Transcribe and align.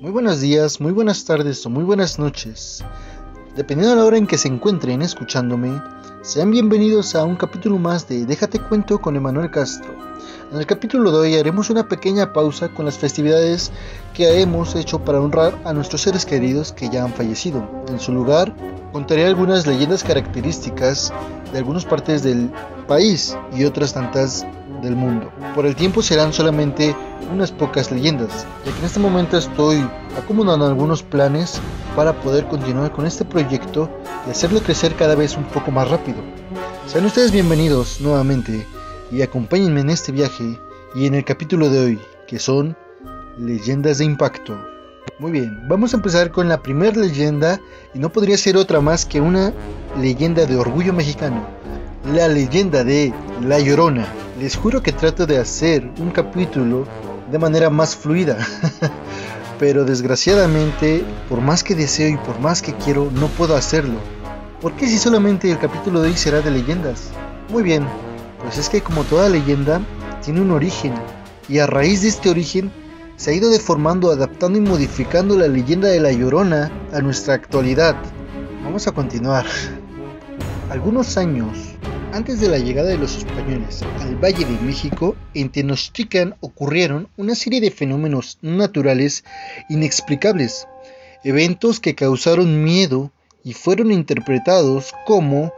Muy 0.00 0.10
buenos 0.10 0.42
días, 0.42 0.78
muy 0.78 0.92
buenas 0.92 1.24
tardes 1.24 1.64
o 1.64 1.70
muy 1.70 1.82
buenas 1.82 2.18
noches. 2.18 2.84
Dependiendo 3.56 3.94
de 3.94 3.96
la 3.96 4.04
hora 4.04 4.18
en 4.18 4.26
que 4.26 4.36
se 4.36 4.46
encuentren 4.46 5.00
escuchándome, 5.00 5.80
sean 6.20 6.50
bienvenidos 6.50 7.14
a 7.14 7.24
un 7.24 7.34
capítulo 7.34 7.78
más 7.78 8.06
de 8.06 8.26
Déjate 8.26 8.58
cuento 8.58 9.00
con 9.00 9.16
Emanuel 9.16 9.50
Castro. 9.50 9.94
En 10.52 10.58
el 10.58 10.66
capítulo 10.66 11.10
de 11.10 11.18
hoy 11.18 11.34
haremos 11.36 11.70
una 11.70 11.88
pequeña 11.88 12.34
pausa 12.34 12.68
con 12.68 12.84
las 12.84 12.98
festividades 12.98 13.72
que 14.12 14.42
hemos 14.42 14.74
hecho 14.74 15.02
para 15.02 15.18
honrar 15.18 15.58
a 15.64 15.72
nuestros 15.72 16.02
seres 16.02 16.26
queridos 16.26 16.72
que 16.72 16.90
ya 16.90 17.02
han 17.02 17.14
fallecido. 17.14 17.66
En 17.88 17.98
su 17.98 18.12
lugar, 18.12 18.54
contaré 18.92 19.24
algunas 19.24 19.66
leyendas 19.66 20.04
características 20.04 21.10
de 21.52 21.58
algunas 21.58 21.86
partes 21.86 22.22
del 22.22 22.50
país 22.86 23.34
y 23.56 23.64
otras 23.64 23.94
tantas 23.94 24.44
del 24.82 24.96
mundo. 24.96 25.30
Por 25.54 25.66
el 25.66 25.74
tiempo 25.74 26.02
serán 26.02 26.32
solamente 26.32 26.94
unas 27.32 27.50
pocas 27.50 27.90
leyendas, 27.90 28.46
ya 28.64 28.72
que 28.72 28.78
en 28.78 28.84
este 28.84 29.00
momento 29.00 29.36
estoy 29.36 29.84
acomodando 30.16 30.66
algunos 30.66 31.02
planes 31.02 31.60
para 31.94 32.12
poder 32.20 32.46
continuar 32.46 32.92
con 32.92 33.06
este 33.06 33.24
proyecto 33.24 33.90
y 34.26 34.30
hacerlo 34.30 34.60
crecer 34.60 34.94
cada 34.94 35.14
vez 35.14 35.36
un 35.36 35.44
poco 35.44 35.70
más 35.70 35.88
rápido. 35.90 36.18
Sean 36.86 37.04
ustedes 37.06 37.32
bienvenidos 37.32 38.00
nuevamente 38.00 38.66
y 39.10 39.22
acompáñenme 39.22 39.80
en 39.80 39.90
este 39.90 40.12
viaje 40.12 40.58
y 40.94 41.06
en 41.06 41.14
el 41.14 41.24
capítulo 41.24 41.68
de 41.68 41.80
hoy, 41.80 42.00
que 42.26 42.38
son 42.38 42.76
leyendas 43.38 43.98
de 43.98 44.04
impacto. 44.04 44.58
Muy 45.18 45.32
bien, 45.32 45.66
vamos 45.68 45.94
a 45.94 45.96
empezar 45.96 46.30
con 46.30 46.48
la 46.48 46.62
primera 46.62 47.00
leyenda 47.00 47.60
y 47.94 47.98
no 47.98 48.10
podría 48.10 48.36
ser 48.36 48.56
otra 48.56 48.80
más 48.80 49.06
que 49.06 49.20
una 49.20 49.52
leyenda 50.00 50.44
de 50.44 50.56
orgullo 50.56 50.92
mexicano, 50.92 51.46
la 52.12 52.28
leyenda 52.28 52.84
de 52.84 53.14
La 53.42 53.58
Llorona. 53.58 54.06
Les 54.38 54.54
juro 54.54 54.82
que 54.82 54.92
trato 54.92 55.26
de 55.26 55.38
hacer 55.38 55.90
un 55.98 56.10
capítulo 56.10 56.86
de 57.32 57.38
manera 57.38 57.70
más 57.70 57.96
fluida. 57.96 58.36
Pero 59.58 59.86
desgraciadamente, 59.86 61.02
por 61.30 61.40
más 61.40 61.64
que 61.64 61.74
deseo 61.74 62.10
y 62.10 62.16
por 62.18 62.38
más 62.40 62.60
que 62.60 62.74
quiero, 62.74 63.10
no 63.14 63.28
puedo 63.28 63.56
hacerlo. 63.56 63.98
¿Por 64.60 64.74
qué 64.74 64.88
si 64.88 64.98
solamente 64.98 65.50
el 65.50 65.58
capítulo 65.58 66.02
de 66.02 66.10
hoy 66.10 66.16
será 66.18 66.42
de 66.42 66.50
leyendas? 66.50 67.08
Muy 67.48 67.62
bien, 67.62 67.86
pues 68.42 68.58
es 68.58 68.68
que 68.68 68.82
como 68.82 69.04
toda 69.04 69.30
leyenda, 69.30 69.80
tiene 70.22 70.42
un 70.42 70.50
origen. 70.50 70.92
Y 71.48 71.60
a 71.60 71.66
raíz 71.66 72.02
de 72.02 72.08
este 72.08 72.28
origen, 72.28 72.70
se 73.16 73.30
ha 73.30 73.34
ido 73.34 73.48
deformando, 73.48 74.10
adaptando 74.10 74.58
y 74.58 74.60
modificando 74.60 75.38
la 75.38 75.48
leyenda 75.48 75.88
de 75.88 76.00
la 76.00 76.12
Llorona 76.12 76.70
a 76.92 77.00
nuestra 77.00 77.32
actualidad. 77.32 77.96
Vamos 78.62 78.86
a 78.86 78.92
continuar. 78.92 79.46
Algunos 80.70 81.16
años 81.16 81.75
antes 82.12 82.40
de 82.40 82.48
la 82.48 82.58
llegada 82.58 82.88
de 82.88 82.98
los 82.98 83.16
españoles 83.16 83.82
al 84.00 84.16
Valle 84.16 84.44
de 84.44 84.58
México, 84.60 85.16
en 85.34 85.50
Tenochtitlan 85.50 86.34
ocurrieron 86.40 87.08
una 87.16 87.34
serie 87.34 87.60
de 87.60 87.70
fenómenos 87.70 88.38
naturales 88.42 89.24
inexplicables, 89.68 90.66
eventos 91.24 91.80
que 91.80 91.94
causaron 91.94 92.64
miedo 92.64 93.12
y 93.44 93.52
fueron 93.52 93.92
interpretados 93.92 94.94
como 95.06 95.52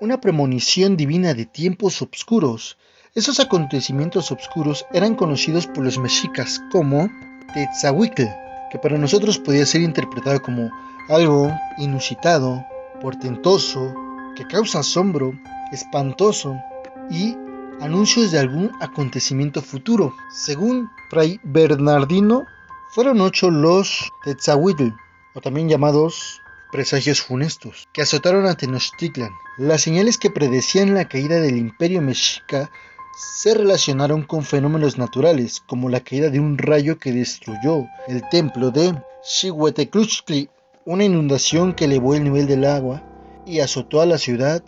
una 0.00 0.20
premonición 0.20 0.96
divina 0.96 1.34
de 1.34 1.46
tiempos 1.46 2.00
oscuros. 2.02 2.78
Esos 3.14 3.40
acontecimientos 3.40 4.30
oscuros 4.32 4.86
eran 4.92 5.14
conocidos 5.14 5.66
por 5.66 5.84
los 5.84 5.98
mexicas 5.98 6.60
como 6.70 7.10
Tetzahuitl, 7.54 8.24
que 8.70 8.78
para 8.78 8.98
nosotros 8.98 9.38
podía 9.38 9.66
ser 9.66 9.82
interpretado 9.82 10.42
como 10.42 10.70
algo 11.08 11.50
inusitado, 11.78 12.64
portentoso, 13.00 13.94
que 14.36 14.46
causa 14.46 14.80
asombro 14.80 15.38
espantoso 15.72 16.56
y 17.10 17.36
anuncios 17.80 18.30
de 18.30 18.38
algún 18.38 18.70
acontecimiento 18.80 19.62
futuro. 19.62 20.14
Según 20.30 20.90
Fray 21.10 21.40
Bernardino, 21.42 22.46
fueron 22.90 23.20
ocho 23.20 23.50
los 23.50 24.10
Tetzahuitl, 24.24 24.88
o 25.34 25.40
también 25.40 25.68
llamados 25.68 26.40
presagios 26.70 27.20
funestos, 27.20 27.88
que 27.92 28.02
azotaron 28.02 28.46
a 28.46 28.56
Tenochtitlan. 28.56 29.30
Las 29.58 29.82
señales 29.82 30.18
que 30.18 30.30
predecían 30.30 30.94
la 30.94 31.08
caída 31.08 31.40
del 31.40 31.56
imperio 31.56 32.02
mexica 32.02 32.70
se 33.16 33.54
relacionaron 33.54 34.22
con 34.24 34.42
fenómenos 34.42 34.98
naturales, 34.98 35.62
como 35.66 35.88
la 35.88 36.00
caída 36.00 36.30
de 36.30 36.40
un 36.40 36.58
rayo 36.58 36.98
que 36.98 37.12
destruyó 37.12 37.86
el 38.08 38.28
templo 38.28 38.70
de 38.70 38.94
Xihuetecluchtli, 39.22 40.50
una 40.84 41.04
inundación 41.04 41.74
que 41.74 41.84
elevó 41.84 42.14
el 42.14 42.24
nivel 42.24 42.46
del 42.46 42.64
agua 42.64 43.02
y 43.46 43.60
azotó 43.60 44.00
a 44.00 44.06
la 44.06 44.18
ciudad 44.18 44.62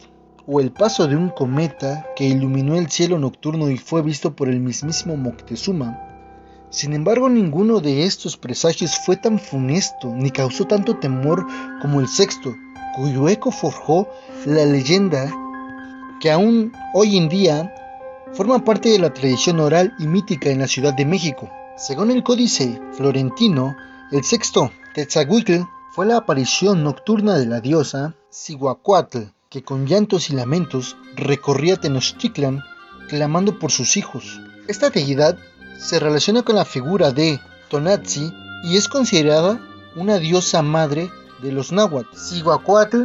o 0.47 0.61
el 0.61 0.73
paso 0.73 1.09
de 1.09 1.17
un 1.17 1.31
cometa 1.31 2.07
que 2.15 2.25
iluminó 2.25 2.77
el 2.77 2.89
cielo 2.89 3.19
nocturno 3.19 3.71
y 3.71 3.77
fue 3.77 4.03
visto 4.03 4.37
por 4.37 4.49
el 4.49 4.61
mismísimo 4.61 5.17
Moctezuma. 5.17 6.01
Sin 6.71 6.93
embargo, 6.93 7.29
ninguno 7.29 7.81
de 7.81 8.05
estos 8.05 8.37
presagios 8.37 8.99
fue 9.05 9.17
tan 9.17 9.39
funesto 9.39 10.13
ni 10.15 10.31
causó 10.31 10.67
tanto 10.67 10.99
temor 10.99 11.47
como 11.81 12.01
el 12.01 12.09
sexto, 12.09 12.55
cuyo 12.95 13.29
eco 13.29 13.51
forjó 13.51 14.09
la 14.45 14.65
leyenda 14.65 15.33
que 16.21 16.31
aún 16.31 16.73
hoy 16.95 17.17
en 17.17 17.29
día 17.29 17.75
forma 18.33 18.65
parte 18.65 18.89
de 18.91 18.99
la 18.99 19.13
tradición 19.13 19.61
oral 19.61 19.95
y 19.99 20.07
mítica 20.07 20.51
en 20.51 20.61
la 20.61 20.67
Ciudad 20.67 20.95
de 20.95 21.07
México. 21.07 21.51
Según 21.77 22.11
el 22.11 22.23
códice 22.23 22.81
florentino, 22.93 23.77
el 24.13 24.25
sexto 24.25 24.71
Tetzahuitl 24.95 25.63
fue 25.93 26.07
la 26.07 26.19
aparición 26.19 26.85
nocturna 26.85 27.39
de 27.39 27.47
la 27.47 27.61
diosa 27.61 28.15
Cihuacuatl, 28.31 29.36
que 29.51 29.63
con 29.63 29.87
llantos 29.87 30.31
y 30.31 30.35
lamentos 30.35 30.97
recorría 31.15 31.77
Tenochtitlan 31.77 32.63
clamando 33.09 33.59
por 33.59 33.71
sus 33.71 33.97
hijos. 33.97 34.41
Esta 34.69 34.91
deidad 34.91 35.39
se 35.79 36.01
relaciona 36.01 36.43
con 36.43 36.57
la 36.57 36.65
figura 36.65 37.13
de 37.13 37.41
Tonatzi 37.69 38.33
y 38.65 38.77
es 38.77 38.89
considerada 38.89 39.61
una 39.95 40.19
diosa 40.19 40.63
madre 40.63 41.11
de 41.43 41.53
los 41.53 41.73
náhuatl. 41.73 42.17
Cihuacuatl 42.17 43.05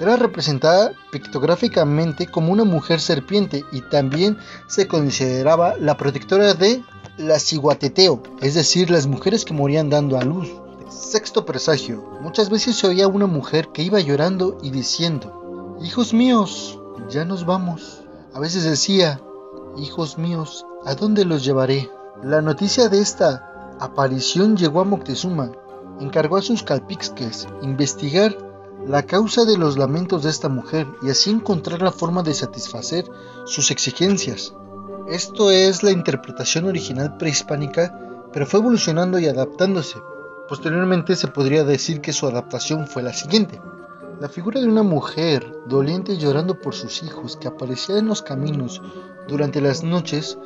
era 0.00 0.16
representada 0.16 0.92
pictográficamente 1.10 2.26
como 2.26 2.52
una 2.52 2.64
mujer 2.64 3.00
serpiente 3.00 3.64
y 3.72 3.80
también 3.82 4.38
se 4.68 4.86
consideraba 4.86 5.76
la 5.76 5.96
protectora 5.96 6.54
de 6.54 6.82
la 7.18 7.38
ciguateteo, 7.38 8.22
es 8.40 8.54
decir, 8.54 8.90
las 8.90 9.06
mujeres 9.06 9.44
que 9.44 9.52
morían 9.52 9.90
dando 9.90 10.18
a 10.18 10.24
luz. 10.24 10.48
Sexto 10.90 11.44
presagio. 11.44 12.18
Muchas 12.20 12.50
veces 12.50 12.76
se 12.76 12.86
oía 12.86 13.08
una 13.08 13.26
mujer 13.26 13.68
que 13.72 13.82
iba 13.82 14.00
llorando 14.00 14.58
y 14.62 14.70
diciendo, 14.70 15.39
Hijos 15.82 16.12
míos, 16.12 16.78
ya 17.08 17.24
nos 17.24 17.46
vamos. 17.46 18.02
A 18.34 18.38
veces 18.38 18.64
decía, 18.64 19.18
Hijos 19.78 20.18
míos, 20.18 20.66
¿a 20.84 20.94
dónde 20.94 21.24
los 21.24 21.42
llevaré? 21.42 21.90
La 22.22 22.42
noticia 22.42 22.90
de 22.90 23.00
esta 23.00 23.76
aparición 23.80 24.58
llegó 24.58 24.82
a 24.82 24.84
Moctezuma. 24.84 25.52
Encargó 25.98 26.36
a 26.36 26.42
sus 26.42 26.62
calpixques 26.62 27.48
investigar 27.62 28.36
la 28.86 29.04
causa 29.04 29.46
de 29.46 29.56
los 29.56 29.78
lamentos 29.78 30.22
de 30.22 30.28
esta 30.28 30.50
mujer 30.50 30.86
y 31.00 31.08
así 31.08 31.30
encontrar 31.30 31.80
la 31.80 31.92
forma 31.92 32.22
de 32.22 32.34
satisfacer 32.34 33.06
sus 33.46 33.70
exigencias. 33.70 34.52
Esto 35.08 35.50
es 35.50 35.82
la 35.82 35.92
interpretación 35.92 36.66
original 36.66 37.16
prehispánica, 37.16 37.98
pero 38.34 38.44
fue 38.44 38.60
evolucionando 38.60 39.18
y 39.18 39.28
adaptándose. 39.28 39.98
Posteriormente 40.46 41.16
se 41.16 41.28
podría 41.28 41.64
decir 41.64 42.02
que 42.02 42.12
su 42.12 42.26
adaptación 42.26 42.86
fue 42.86 43.02
la 43.02 43.14
siguiente. 43.14 43.62
La 44.20 44.28
figura 44.28 44.60
de 44.60 44.68
una 44.68 44.82
mujer 44.82 45.50
doliente 45.64 46.18
llorando 46.18 46.60
por 46.60 46.74
sus 46.74 47.02
hijos 47.02 47.38
que 47.38 47.48
aparecía 47.48 47.96
en 47.96 48.06
los 48.06 48.20
caminos 48.20 48.82
durante 49.26 49.62
las 49.62 49.82
noches 49.82 50.36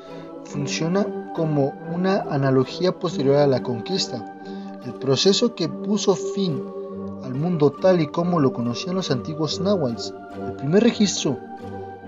funciona 0.45 1.05
como 1.35 1.75
una 1.93 2.21
analogía 2.31 2.97
posterior 2.97 3.35
a 3.35 3.49
la 3.49 3.65
conquista, 3.65 4.25
el 4.85 4.95
proceso 4.95 5.57
que 5.57 5.69
puso 5.69 6.15
fin 6.15 6.63
al 7.25 7.35
mundo 7.35 7.73
tal 7.73 8.01
y 8.01 8.07
como 8.07 8.39
lo 8.39 8.53
conocían 8.53 8.95
los 8.95 9.11
antiguos 9.11 9.59
náhuatl. 9.59 10.15
El 10.37 10.53
primer 10.53 10.85
registro 10.85 11.37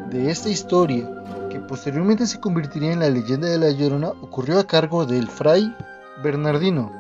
de 0.09 0.31
esta 0.31 0.49
historia, 0.49 1.11
que 1.51 1.59
posteriormente 1.59 2.29
se 2.29 2.39
convertiría 2.39 2.93
en 2.93 3.01
la 3.01 3.11
leyenda 3.11 3.49
de 3.49 3.59
la 3.59 3.73
Llorona, 3.73 4.11
ocurrió 4.21 4.61
a 4.61 4.69
cargo 4.69 5.05
del 5.05 5.27
fray 5.27 5.75
Bernardino, 6.23 6.93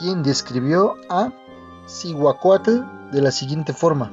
quien 0.00 0.22
describió 0.22 0.94
a 1.10 1.30
Cihuacuatl 1.86 2.95
de 3.12 3.22
la 3.22 3.30
siguiente 3.30 3.72
forma. 3.72 4.10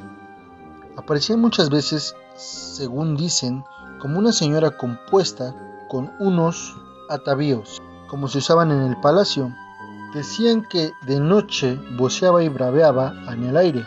Aparecía 0.95 1.37
muchas 1.37 1.69
veces, 1.69 2.15
según 2.35 3.15
dicen, 3.15 3.63
como 3.99 4.19
una 4.19 4.31
señora 4.31 4.77
compuesta 4.77 5.55
con 5.89 6.11
unos 6.19 6.75
atavíos, 7.09 7.81
como 8.07 8.27
se 8.27 8.39
usaban 8.39 8.71
en 8.71 8.81
el 8.81 8.99
palacio. 8.99 9.53
Decían 10.13 10.63
que 10.63 10.91
de 11.07 11.19
noche 11.19 11.79
voceaba 11.97 12.43
y 12.43 12.49
braveaba 12.49 13.13
en 13.31 13.43
el 13.45 13.57
aire. 13.57 13.85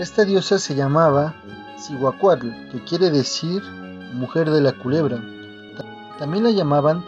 Esta 0.00 0.24
diosa 0.24 0.58
se 0.58 0.74
llamaba 0.74 1.34
Cihuacuatl, 1.78 2.70
que 2.70 2.84
quiere 2.84 3.10
decir 3.10 3.62
mujer 4.14 4.50
de 4.50 4.60
la 4.60 4.72
culebra. 4.72 5.22
También 6.18 6.44
la 6.44 6.50
llamaban 6.50 7.04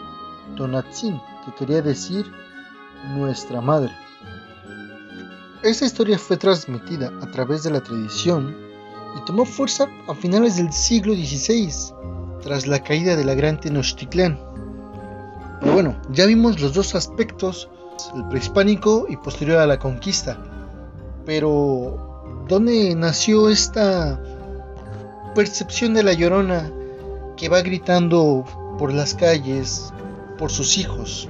Tonatzin, 0.55 1.19
que 1.45 1.53
quería 1.55 1.81
decir 1.81 2.31
nuestra 3.15 3.61
madre. 3.61 3.91
Esta 5.61 5.85
historia 5.85 6.17
fue 6.17 6.37
transmitida 6.37 7.11
a 7.21 7.29
través 7.31 7.63
de 7.63 7.71
la 7.71 7.81
tradición 7.81 8.55
y 9.17 9.25
tomó 9.25 9.43
fuerza 9.43 9.89
a 10.07 10.15
finales 10.15 10.55
del 10.55 10.71
siglo 10.71 11.13
XVI, 11.13 11.69
tras 12.41 12.65
la 12.65 12.81
caída 12.81 13.17
de 13.17 13.25
la 13.25 13.33
gran 13.33 13.59
Tenochtitlán. 13.59 14.39
Pero 15.59 15.73
bueno, 15.73 16.01
ya 16.11 16.25
vimos 16.27 16.61
los 16.61 16.73
dos 16.73 16.95
aspectos 16.95 17.69
el 18.15 18.25
prehispánico 18.29 19.05
y 19.09 19.17
posterior 19.17 19.57
a 19.57 19.67
la 19.67 19.77
conquista. 19.77 20.41
Pero, 21.25 22.45
¿dónde 22.47 22.95
nació 22.95 23.49
esta 23.49 24.23
percepción 25.35 25.93
de 25.93 26.03
la 26.03 26.13
llorona 26.13 26.71
que 27.35 27.49
va 27.49 27.61
gritando 27.61 28.45
por 28.77 28.93
las 28.93 29.13
calles 29.13 29.93
por 30.37 30.51
sus 30.51 30.77
hijos? 30.77 31.27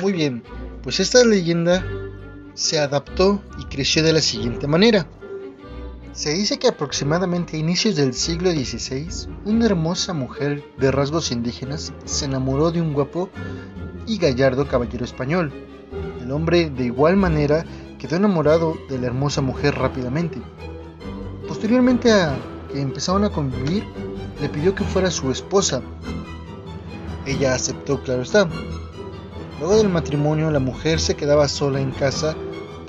Muy 0.00 0.14
bien, 0.14 0.42
pues 0.82 1.00
esta 1.00 1.22
leyenda 1.22 1.84
se 2.54 2.78
adaptó 2.78 3.42
y 3.58 3.64
creció 3.64 4.02
de 4.02 4.12
la 4.12 4.20
siguiente 4.20 4.66
manera. 4.66 5.06
Se 6.12 6.34
dice 6.34 6.58
que 6.58 6.68
aproximadamente 6.68 7.56
a 7.56 7.60
inicios 7.60 7.96
del 7.96 8.12
siglo 8.12 8.50
XVI, 8.50 9.30
una 9.46 9.64
hermosa 9.64 10.12
mujer 10.12 10.62
de 10.76 10.90
rasgos 10.90 11.32
indígenas 11.32 11.92
se 12.04 12.26
enamoró 12.26 12.70
de 12.70 12.82
un 12.82 12.92
guapo 12.92 13.30
y 14.06 14.18
gallardo 14.18 14.68
caballero 14.68 15.04
español. 15.04 15.52
El 16.20 16.30
hombre 16.30 16.68
de 16.68 16.84
igual 16.84 17.16
manera 17.16 17.64
quedó 17.98 18.16
enamorado 18.16 18.76
de 18.90 18.98
la 18.98 19.06
hermosa 19.06 19.40
mujer 19.40 19.74
rápidamente. 19.74 20.38
Posteriormente 21.48 22.12
a 22.12 22.36
que 22.70 22.80
empezaron 22.80 23.24
a 23.24 23.30
convivir, 23.30 23.84
le 24.40 24.48
pidió 24.48 24.74
que 24.74 24.84
fuera 24.84 25.10
su 25.10 25.30
esposa. 25.30 25.82
Ella 27.24 27.54
aceptó, 27.54 28.02
claro 28.02 28.22
está. 28.22 28.48
Luego 29.62 29.76
del 29.76 29.90
matrimonio, 29.90 30.50
la 30.50 30.58
mujer 30.58 30.98
se 30.98 31.14
quedaba 31.14 31.46
sola 31.46 31.80
en 31.80 31.92
casa 31.92 32.34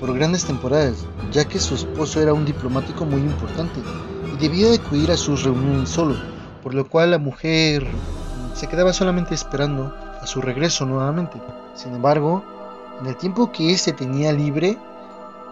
por 0.00 0.12
grandes 0.12 0.44
temporadas, 0.44 1.06
ya 1.30 1.44
que 1.44 1.60
su 1.60 1.76
esposo 1.76 2.20
era 2.20 2.34
un 2.34 2.44
diplomático 2.44 3.04
muy 3.04 3.20
importante 3.20 3.78
y 4.34 4.36
debía 4.38 4.68
de 4.68 4.78
acudir 4.78 5.12
a 5.12 5.16
sus 5.16 5.44
reuniones 5.44 5.88
solo, 5.88 6.16
por 6.64 6.74
lo 6.74 6.88
cual 6.88 7.12
la 7.12 7.18
mujer 7.18 7.86
se 8.56 8.66
quedaba 8.66 8.92
solamente 8.92 9.36
esperando 9.36 9.94
a 10.20 10.26
su 10.26 10.40
regreso 10.40 10.84
nuevamente. 10.84 11.40
Sin 11.76 11.94
embargo, 11.94 12.42
en 13.00 13.06
el 13.06 13.16
tiempo 13.18 13.52
que 13.52 13.70
éste 13.70 13.92
tenía 13.92 14.32
libre, 14.32 14.76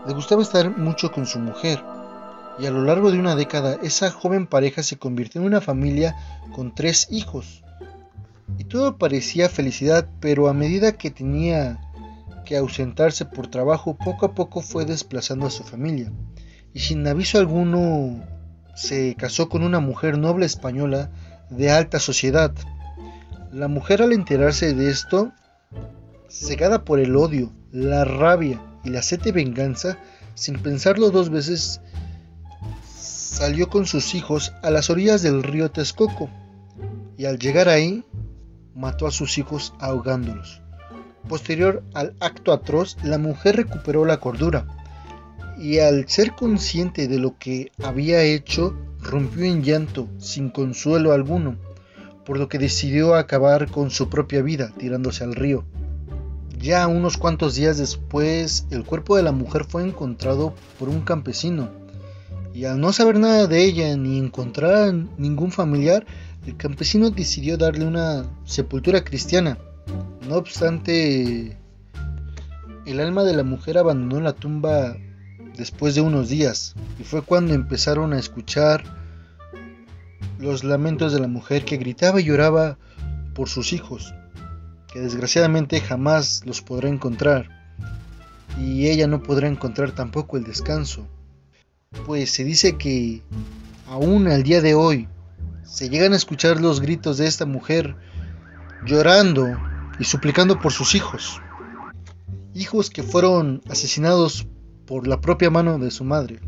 le 0.04 0.14
gustaba 0.14 0.42
estar 0.42 0.76
mucho 0.76 1.12
con 1.12 1.26
su 1.26 1.38
mujer, 1.38 1.84
y 2.58 2.66
a 2.66 2.72
lo 2.72 2.82
largo 2.82 3.12
de 3.12 3.20
una 3.20 3.36
década 3.36 3.78
esa 3.80 4.10
joven 4.10 4.48
pareja 4.48 4.82
se 4.82 4.98
convirtió 4.98 5.40
en 5.40 5.46
una 5.46 5.60
familia 5.60 6.16
con 6.52 6.74
tres 6.74 7.06
hijos. 7.12 7.62
Y 8.58 8.64
todo 8.64 8.98
parecía 8.98 9.48
felicidad, 9.48 10.08
pero 10.20 10.48
a 10.48 10.54
medida 10.54 10.92
que 10.92 11.10
tenía 11.10 11.80
que 12.44 12.56
ausentarse 12.56 13.24
por 13.24 13.48
trabajo, 13.48 13.96
poco 13.96 14.26
a 14.26 14.34
poco 14.34 14.60
fue 14.60 14.84
desplazando 14.84 15.46
a 15.46 15.50
su 15.50 15.64
familia, 15.64 16.12
y 16.74 16.80
sin 16.80 17.06
aviso 17.06 17.38
alguno 17.38 18.24
se 18.74 19.14
casó 19.16 19.48
con 19.48 19.62
una 19.62 19.80
mujer 19.80 20.18
noble 20.18 20.46
española 20.46 21.10
de 21.50 21.70
alta 21.70 21.98
sociedad. 21.98 22.52
La 23.52 23.68
mujer 23.68 24.02
al 24.02 24.12
enterarse 24.12 24.74
de 24.74 24.90
esto, 24.90 25.32
cegada 26.28 26.84
por 26.84 26.98
el 26.98 27.16
odio, 27.16 27.52
la 27.70 28.04
rabia 28.04 28.60
y 28.84 28.90
la 28.90 29.02
sed 29.02 29.20
de 29.20 29.32
venganza, 29.32 29.98
sin 30.34 30.58
pensarlo 30.58 31.10
dos 31.10 31.28
veces, 31.28 31.80
salió 32.96 33.68
con 33.68 33.86
sus 33.86 34.14
hijos 34.14 34.52
a 34.62 34.70
las 34.70 34.88
orillas 34.88 35.22
del 35.22 35.42
río 35.42 35.70
Texcoco 35.70 36.30
y 37.18 37.26
al 37.26 37.38
llegar 37.38 37.68
ahí 37.68 38.04
mató 38.74 39.06
a 39.06 39.10
sus 39.10 39.38
hijos 39.38 39.74
ahogándolos. 39.78 40.62
Posterior 41.28 41.82
al 41.94 42.14
acto 42.20 42.52
atroz, 42.52 42.96
la 43.02 43.18
mujer 43.18 43.56
recuperó 43.56 44.04
la 44.04 44.18
cordura 44.18 44.66
y 45.58 45.78
al 45.78 46.08
ser 46.08 46.32
consciente 46.32 47.06
de 47.06 47.18
lo 47.18 47.38
que 47.38 47.70
había 47.82 48.22
hecho, 48.22 48.76
rompió 49.00 49.44
en 49.44 49.62
llanto, 49.62 50.08
sin 50.18 50.50
consuelo 50.50 51.12
alguno, 51.12 51.56
por 52.24 52.38
lo 52.38 52.48
que 52.48 52.58
decidió 52.58 53.14
acabar 53.14 53.70
con 53.70 53.90
su 53.90 54.08
propia 54.08 54.42
vida 54.42 54.72
tirándose 54.76 55.24
al 55.24 55.34
río. 55.34 55.64
Ya 56.58 56.86
unos 56.86 57.16
cuantos 57.16 57.54
días 57.54 57.78
después, 57.78 58.66
el 58.70 58.84
cuerpo 58.84 59.16
de 59.16 59.22
la 59.22 59.32
mujer 59.32 59.64
fue 59.64 59.82
encontrado 59.82 60.54
por 60.78 60.88
un 60.88 61.02
campesino, 61.02 61.70
y 62.54 62.64
al 62.64 62.80
no 62.80 62.92
saber 62.92 63.18
nada 63.18 63.46
de 63.46 63.64
ella 63.64 63.96
ni 63.96 64.18
encontrar 64.18 64.92
ningún 65.16 65.52
familiar, 65.52 66.06
el 66.46 66.56
campesino 66.56 67.10
decidió 67.10 67.56
darle 67.56 67.86
una 67.86 68.24
sepultura 68.44 69.04
cristiana. 69.04 69.58
No 70.28 70.36
obstante, 70.36 71.56
el 72.84 73.00
alma 73.00 73.24
de 73.24 73.34
la 73.34 73.44
mujer 73.44 73.78
abandonó 73.78 74.20
la 74.20 74.32
tumba 74.32 74.96
después 75.56 75.94
de 75.94 76.00
unos 76.00 76.28
días 76.28 76.74
y 76.98 77.04
fue 77.04 77.22
cuando 77.22 77.54
empezaron 77.54 78.12
a 78.12 78.18
escuchar 78.18 78.84
los 80.38 80.64
lamentos 80.64 81.12
de 81.12 81.20
la 81.20 81.28
mujer 81.28 81.64
que 81.64 81.76
gritaba 81.76 82.20
y 82.20 82.24
lloraba 82.24 82.76
por 83.34 83.48
sus 83.48 83.72
hijos, 83.72 84.12
que 84.92 85.00
desgraciadamente 85.00 85.80
jamás 85.80 86.42
los 86.44 86.60
podrá 86.60 86.88
encontrar 86.88 87.48
y 88.58 88.88
ella 88.88 89.06
no 89.06 89.22
podrá 89.22 89.48
encontrar 89.48 89.92
tampoco 89.92 90.36
el 90.36 90.44
descanso, 90.44 91.06
pues 92.06 92.30
se 92.30 92.44
dice 92.44 92.76
que 92.76 93.22
aún 93.86 94.28
al 94.28 94.42
día 94.42 94.60
de 94.60 94.74
hoy 94.74 95.08
se 95.64 95.88
llegan 95.88 96.12
a 96.12 96.16
escuchar 96.16 96.60
los 96.60 96.80
gritos 96.80 97.18
de 97.18 97.26
esta 97.26 97.46
mujer 97.46 97.96
llorando 98.86 99.46
y 99.98 100.04
suplicando 100.04 100.58
por 100.58 100.72
sus 100.72 100.94
hijos, 100.94 101.40
hijos 102.54 102.90
que 102.90 103.02
fueron 103.02 103.62
asesinados 103.68 104.46
por 104.86 105.06
la 105.06 105.20
propia 105.20 105.50
mano 105.50 105.78
de 105.78 105.90
su 105.90 106.04
madre. 106.04 106.40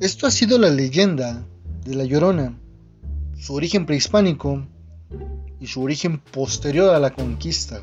Esto 0.00 0.26
ha 0.26 0.30
sido 0.30 0.58
la 0.58 0.70
leyenda 0.70 1.46
de 1.84 1.94
la 1.94 2.04
Llorona, 2.04 2.58
su 3.38 3.54
origen 3.54 3.86
prehispánico 3.86 4.66
y 5.60 5.66
su 5.66 5.82
origen 5.82 6.18
posterior 6.18 6.94
a 6.94 6.98
la 6.98 7.10
conquista. 7.10 7.82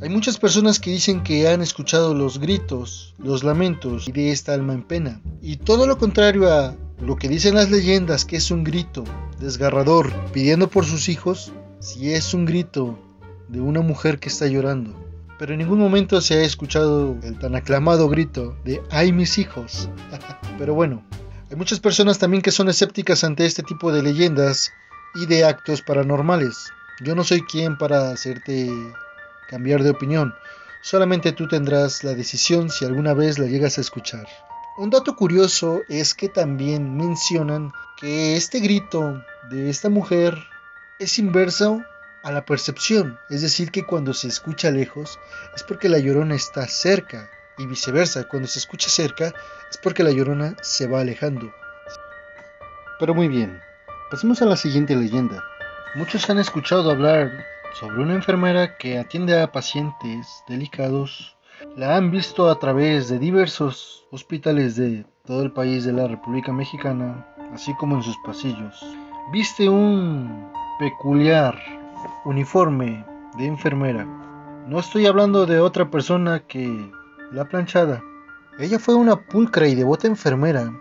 Hay 0.00 0.10
muchas 0.10 0.38
personas 0.38 0.78
que 0.78 0.92
dicen 0.92 1.24
que 1.24 1.48
han 1.48 1.60
escuchado 1.60 2.14
los 2.14 2.38
gritos, 2.38 3.16
los 3.18 3.42
lamentos 3.42 4.06
de 4.06 4.30
esta 4.30 4.54
alma 4.54 4.72
en 4.72 4.84
pena, 4.84 5.20
y 5.42 5.56
todo 5.56 5.88
lo 5.88 5.98
contrario 5.98 6.48
a 6.52 6.76
lo 7.00 7.16
que 7.16 7.28
dicen 7.28 7.56
las 7.56 7.68
leyendas 7.68 8.24
que 8.24 8.36
es 8.36 8.52
un 8.52 8.62
grito 8.62 9.02
desgarrador 9.40 10.12
pidiendo 10.32 10.68
por 10.68 10.84
sus 10.84 11.08
hijos, 11.08 11.52
si 11.80 12.12
es 12.12 12.32
un 12.32 12.44
grito 12.44 12.96
de 13.48 13.60
una 13.60 13.80
mujer 13.80 14.20
que 14.20 14.28
está 14.28 14.46
llorando. 14.46 14.94
Pero 15.36 15.54
en 15.54 15.58
ningún 15.58 15.80
momento 15.80 16.20
se 16.20 16.34
ha 16.34 16.42
escuchado 16.42 17.16
el 17.24 17.36
tan 17.40 17.56
aclamado 17.56 18.08
grito 18.08 18.56
de 18.64 18.80
¡ay 18.90 19.10
mis 19.10 19.36
hijos! 19.36 19.88
Pero 20.58 20.74
bueno, 20.74 21.02
hay 21.50 21.56
muchas 21.56 21.80
personas 21.80 22.18
también 22.18 22.42
que 22.42 22.52
son 22.52 22.68
escépticas 22.68 23.24
ante 23.24 23.46
este 23.46 23.64
tipo 23.64 23.90
de 23.90 24.04
leyendas 24.04 24.70
y 25.16 25.26
de 25.26 25.44
actos 25.44 25.82
paranormales. 25.82 26.70
Yo 27.04 27.16
no 27.16 27.24
soy 27.24 27.42
quien 27.42 27.76
para 27.76 28.12
hacerte 28.12 28.70
cambiar 29.48 29.82
de 29.82 29.90
opinión, 29.90 30.34
solamente 30.82 31.32
tú 31.32 31.48
tendrás 31.48 32.04
la 32.04 32.14
decisión 32.14 32.70
si 32.70 32.84
alguna 32.84 33.14
vez 33.14 33.38
la 33.38 33.46
llegas 33.46 33.78
a 33.78 33.80
escuchar. 33.80 34.26
Un 34.76 34.90
dato 34.90 35.16
curioso 35.16 35.82
es 35.88 36.14
que 36.14 36.28
también 36.28 36.96
mencionan 36.96 37.72
que 37.96 38.36
este 38.36 38.60
grito 38.60 39.24
de 39.50 39.70
esta 39.70 39.88
mujer 39.88 40.38
es 41.00 41.18
inverso 41.18 41.82
a 42.22 42.30
la 42.30 42.44
percepción, 42.44 43.18
es 43.30 43.42
decir, 43.42 43.70
que 43.72 43.84
cuando 43.84 44.14
se 44.14 44.28
escucha 44.28 44.70
lejos 44.70 45.18
es 45.56 45.62
porque 45.62 45.88
la 45.88 45.98
llorona 45.98 46.34
está 46.34 46.68
cerca 46.68 47.28
y 47.56 47.66
viceversa, 47.66 48.28
cuando 48.28 48.48
se 48.48 48.60
escucha 48.60 48.88
cerca 48.88 49.32
es 49.70 49.76
porque 49.78 50.04
la 50.04 50.12
llorona 50.12 50.56
se 50.62 50.86
va 50.86 51.00
alejando. 51.00 51.52
Pero 53.00 53.14
muy 53.14 53.28
bien, 53.28 53.60
pasemos 54.10 54.42
a 54.42 54.46
la 54.46 54.56
siguiente 54.56 54.94
leyenda. 54.94 55.42
Muchos 55.94 56.28
han 56.30 56.38
escuchado 56.38 56.90
hablar 56.90 57.32
sobre 57.72 58.02
una 58.02 58.14
enfermera 58.14 58.76
que 58.76 58.98
atiende 58.98 59.40
a 59.40 59.52
pacientes 59.52 60.42
delicados. 60.48 61.36
La 61.76 61.96
han 61.96 62.10
visto 62.10 62.48
a 62.50 62.58
través 62.58 63.08
de 63.08 63.18
diversos 63.18 64.06
hospitales 64.10 64.76
de 64.76 65.04
todo 65.24 65.42
el 65.42 65.52
país 65.52 65.84
de 65.84 65.92
la 65.92 66.06
República 66.06 66.52
Mexicana, 66.52 67.26
así 67.52 67.74
como 67.74 67.96
en 67.96 68.02
sus 68.02 68.16
pasillos. 68.24 68.84
Viste 69.32 69.68
un 69.68 70.50
peculiar 70.78 71.58
uniforme 72.24 73.04
de 73.36 73.46
enfermera. 73.46 74.04
No 74.66 74.78
estoy 74.78 75.06
hablando 75.06 75.46
de 75.46 75.60
otra 75.60 75.90
persona 75.90 76.40
que 76.40 76.90
la 77.32 77.44
planchada. 77.44 78.02
Ella 78.58 78.78
fue 78.78 78.94
una 78.94 79.16
pulcra 79.16 79.68
y 79.68 79.74
devota 79.74 80.06
enfermera 80.06 80.72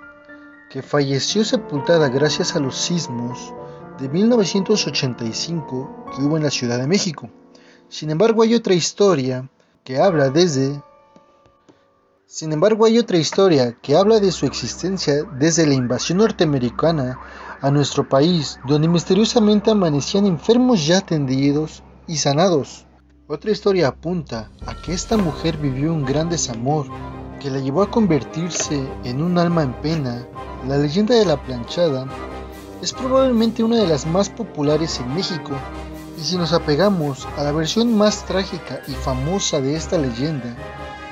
que 0.70 0.82
falleció 0.82 1.46
sepultada 1.46 2.10
gracias 2.10 2.56
a 2.56 2.60
los 2.60 2.76
sismos 2.76 3.54
de 4.00 4.10
1985 4.10 6.06
que 6.16 6.24
hubo 6.24 6.38
en 6.38 6.44
la 6.44 6.52
Ciudad 6.52 6.78
de 6.78 6.88
México. 6.88 7.30
Sin 7.90 8.10
embargo, 8.10 8.44
hay 8.44 8.56
otra 8.56 8.74
historia 8.74 9.50
que 9.84 10.00
habla 10.00 10.30
desde 10.30 10.82
sin 12.30 12.52
embargo, 12.52 12.84
hay 12.84 13.00
otra 13.00 13.18
historia 13.18 13.78
que 13.82 13.96
habla 13.96 14.20
de 14.20 14.34
su 14.34 14.46
existencia 14.46 15.24
desde 15.40 15.66
la 15.66 15.76
invasión 15.76 16.18
norteamericana 16.18 17.18
a 17.62 17.72
nuestro 17.72 18.10
país, 18.10 18.60
donde 18.68 18.90
misteriosamente 18.90 19.72
amanecían 19.72 20.26
enfermos 20.26 20.86
ya 20.86 20.98
atendidos 20.98 21.84
y 22.06 22.18
sanados. 22.18 22.86
Otra 23.28 23.52
historia 23.52 23.88
apunta 23.88 24.52
a 24.66 24.76
que 24.76 24.94
esta 24.94 25.16
mujer 25.16 25.56
vivió 25.56 25.94
un 25.94 26.04
gran 26.04 26.30
desamor 26.30 26.88
que 27.40 27.50
la 27.50 27.60
llevó 27.60 27.82
a 27.82 27.90
convertirse 27.90 28.86
en 29.06 29.24
un 29.24 29.38
alma 29.38 29.64
en 29.64 29.74
pena. 29.82 30.28
La 30.68 30.78
leyenda 30.78 31.16
de 31.16 31.26
la 31.26 31.42
planchada 31.42 32.08
es 32.82 32.94
probablemente 32.94 33.64
una 33.64 33.78
de 33.78 33.88
las 33.88 34.06
más 34.06 34.30
populares 34.30 35.00
en 35.00 35.14
México 35.16 35.54
Y 36.18 36.22
si 36.22 36.38
nos 36.38 36.54
apegamos 36.54 37.28
a 37.38 37.44
la 37.44 37.52
versión 37.52 37.96
más 37.98 38.26
trágica 38.26 38.82
y 38.88 38.92
famosa 38.92 39.62
de 39.62 39.76
esta 39.76 39.98
leyenda, 39.98 40.56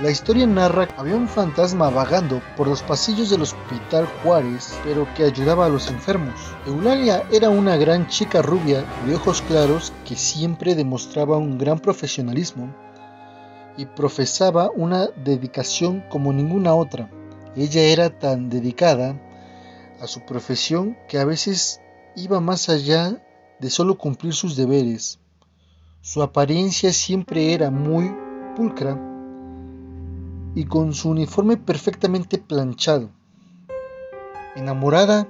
la 0.01 0.09
historia 0.09 0.45
narra 0.45 0.87
que 0.87 0.95
había 0.97 1.15
un 1.15 1.27
fantasma 1.27 1.89
vagando 1.89 2.41
por 2.57 2.67
los 2.67 2.81
pasillos 2.81 3.29
del 3.29 3.43
Hospital 3.43 4.07
Juárez, 4.21 4.77
pero 4.83 5.07
que 5.15 5.23
ayudaba 5.23 5.67
a 5.67 5.69
los 5.69 5.89
enfermos. 5.89 6.33
Eulalia 6.65 7.23
era 7.31 7.49
una 7.49 7.77
gran 7.77 8.07
chica 8.07 8.41
rubia 8.41 8.83
de 9.05 9.15
ojos 9.15 9.41
claros 9.43 9.93
que 10.05 10.15
siempre 10.15 10.75
demostraba 10.75 11.37
un 11.37 11.57
gran 11.57 11.79
profesionalismo 11.79 12.75
y 13.77 13.85
profesaba 13.85 14.69
una 14.75 15.07
dedicación 15.23 16.03
como 16.09 16.33
ninguna 16.33 16.73
otra. 16.73 17.09
Ella 17.55 17.83
era 17.83 18.09
tan 18.09 18.49
dedicada 18.49 19.15
a 20.05 20.07
su 20.07 20.21
profesión 20.21 20.95
que 21.09 21.17
a 21.17 21.25
veces 21.25 21.81
iba 22.15 22.39
más 22.39 22.69
allá 22.69 23.21
de 23.59 23.69
solo 23.69 23.97
cumplir 23.97 24.33
sus 24.33 24.55
deberes. 24.55 25.19
Su 26.01 26.21
apariencia 26.21 26.93
siempre 26.93 27.53
era 27.53 27.71
muy 27.71 28.15
pulcra 28.55 29.01
y 30.53 30.65
con 30.65 30.93
su 30.93 31.09
uniforme 31.09 31.57
perfectamente 31.57 32.37
planchado, 32.37 33.09
enamorada 34.55 35.27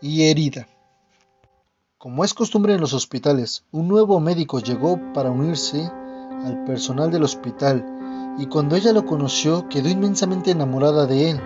y 0.00 0.30
herida. 0.30 0.68
Como 1.98 2.24
es 2.24 2.32
costumbre 2.32 2.74
en 2.74 2.80
los 2.80 2.94
hospitales, 2.94 3.64
un 3.72 3.88
nuevo 3.88 4.20
médico 4.20 4.60
llegó 4.60 5.00
para 5.12 5.30
unirse 5.30 5.90
al 6.44 6.64
personal 6.64 7.10
del 7.10 7.24
hospital 7.24 7.84
y 8.38 8.46
cuando 8.46 8.76
ella 8.76 8.92
lo 8.92 9.04
conoció 9.04 9.68
quedó 9.68 9.88
inmensamente 9.88 10.52
enamorada 10.52 11.06
de 11.06 11.30
él, 11.30 11.40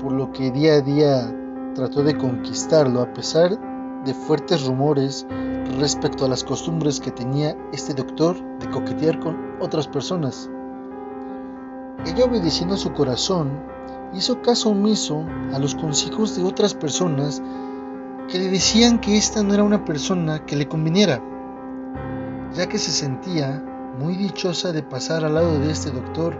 por 0.00 0.12
lo 0.12 0.32
que 0.32 0.50
día 0.50 0.74
a 0.74 0.80
día 0.80 1.34
trató 1.74 2.02
de 2.02 2.16
conquistarlo 2.16 3.00
a 3.00 3.12
pesar 3.12 3.58
de 4.04 4.14
fuertes 4.14 4.66
rumores 4.66 5.26
respecto 5.78 6.24
a 6.24 6.28
las 6.28 6.44
costumbres 6.44 7.00
que 7.00 7.10
tenía 7.10 7.56
este 7.72 7.92
doctor 7.92 8.36
de 8.58 8.70
coquetear 8.70 9.20
con 9.20 9.36
otras 9.60 9.88
personas. 9.88 10.50
Ella 12.06 12.24
obedeciendo 12.24 12.74
a 12.74 12.78
su 12.78 12.92
corazón 12.92 13.50
hizo 14.14 14.40
caso 14.42 14.70
omiso 14.70 15.24
a 15.52 15.58
los 15.58 15.74
consejos 15.74 16.36
de 16.36 16.44
otras 16.44 16.74
personas 16.74 17.42
que 18.28 18.38
le 18.38 18.48
decían 18.48 19.00
que 19.00 19.16
esta 19.16 19.42
no 19.42 19.54
era 19.54 19.62
una 19.62 19.84
persona 19.84 20.44
que 20.44 20.56
le 20.56 20.68
conviniera, 20.68 21.22
ya 22.54 22.68
que 22.68 22.78
se 22.78 22.90
sentía 22.90 23.62
muy 23.98 24.16
dichosa 24.16 24.72
de 24.72 24.82
pasar 24.82 25.24
al 25.24 25.34
lado 25.34 25.58
de 25.58 25.70
este 25.70 25.90
doctor. 25.90 26.36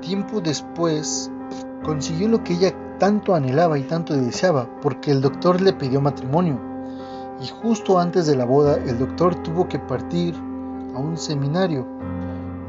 Tiempo 0.00 0.40
después 0.40 1.30
consiguió 1.82 2.28
lo 2.28 2.42
que 2.42 2.54
ella 2.54 2.74
tanto 3.00 3.34
anhelaba 3.34 3.78
y 3.78 3.82
tanto 3.82 4.14
deseaba, 4.14 4.68
porque 4.82 5.10
el 5.10 5.22
doctor 5.22 5.60
le 5.60 5.72
pidió 5.72 6.00
matrimonio. 6.02 6.60
Y 7.42 7.48
justo 7.48 7.98
antes 7.98 8.26
de 8.26 8.36
la 8.36 8.44
boda, 8.44 8.76
el 8.76 8.98
doctor 8.98 9.34
tuvo 9.42 9.66
que 9.66 9.78
partir 9.78 10.34
a 10.94 10.98
un 10.98 11.16
seminario, 11.16 11.86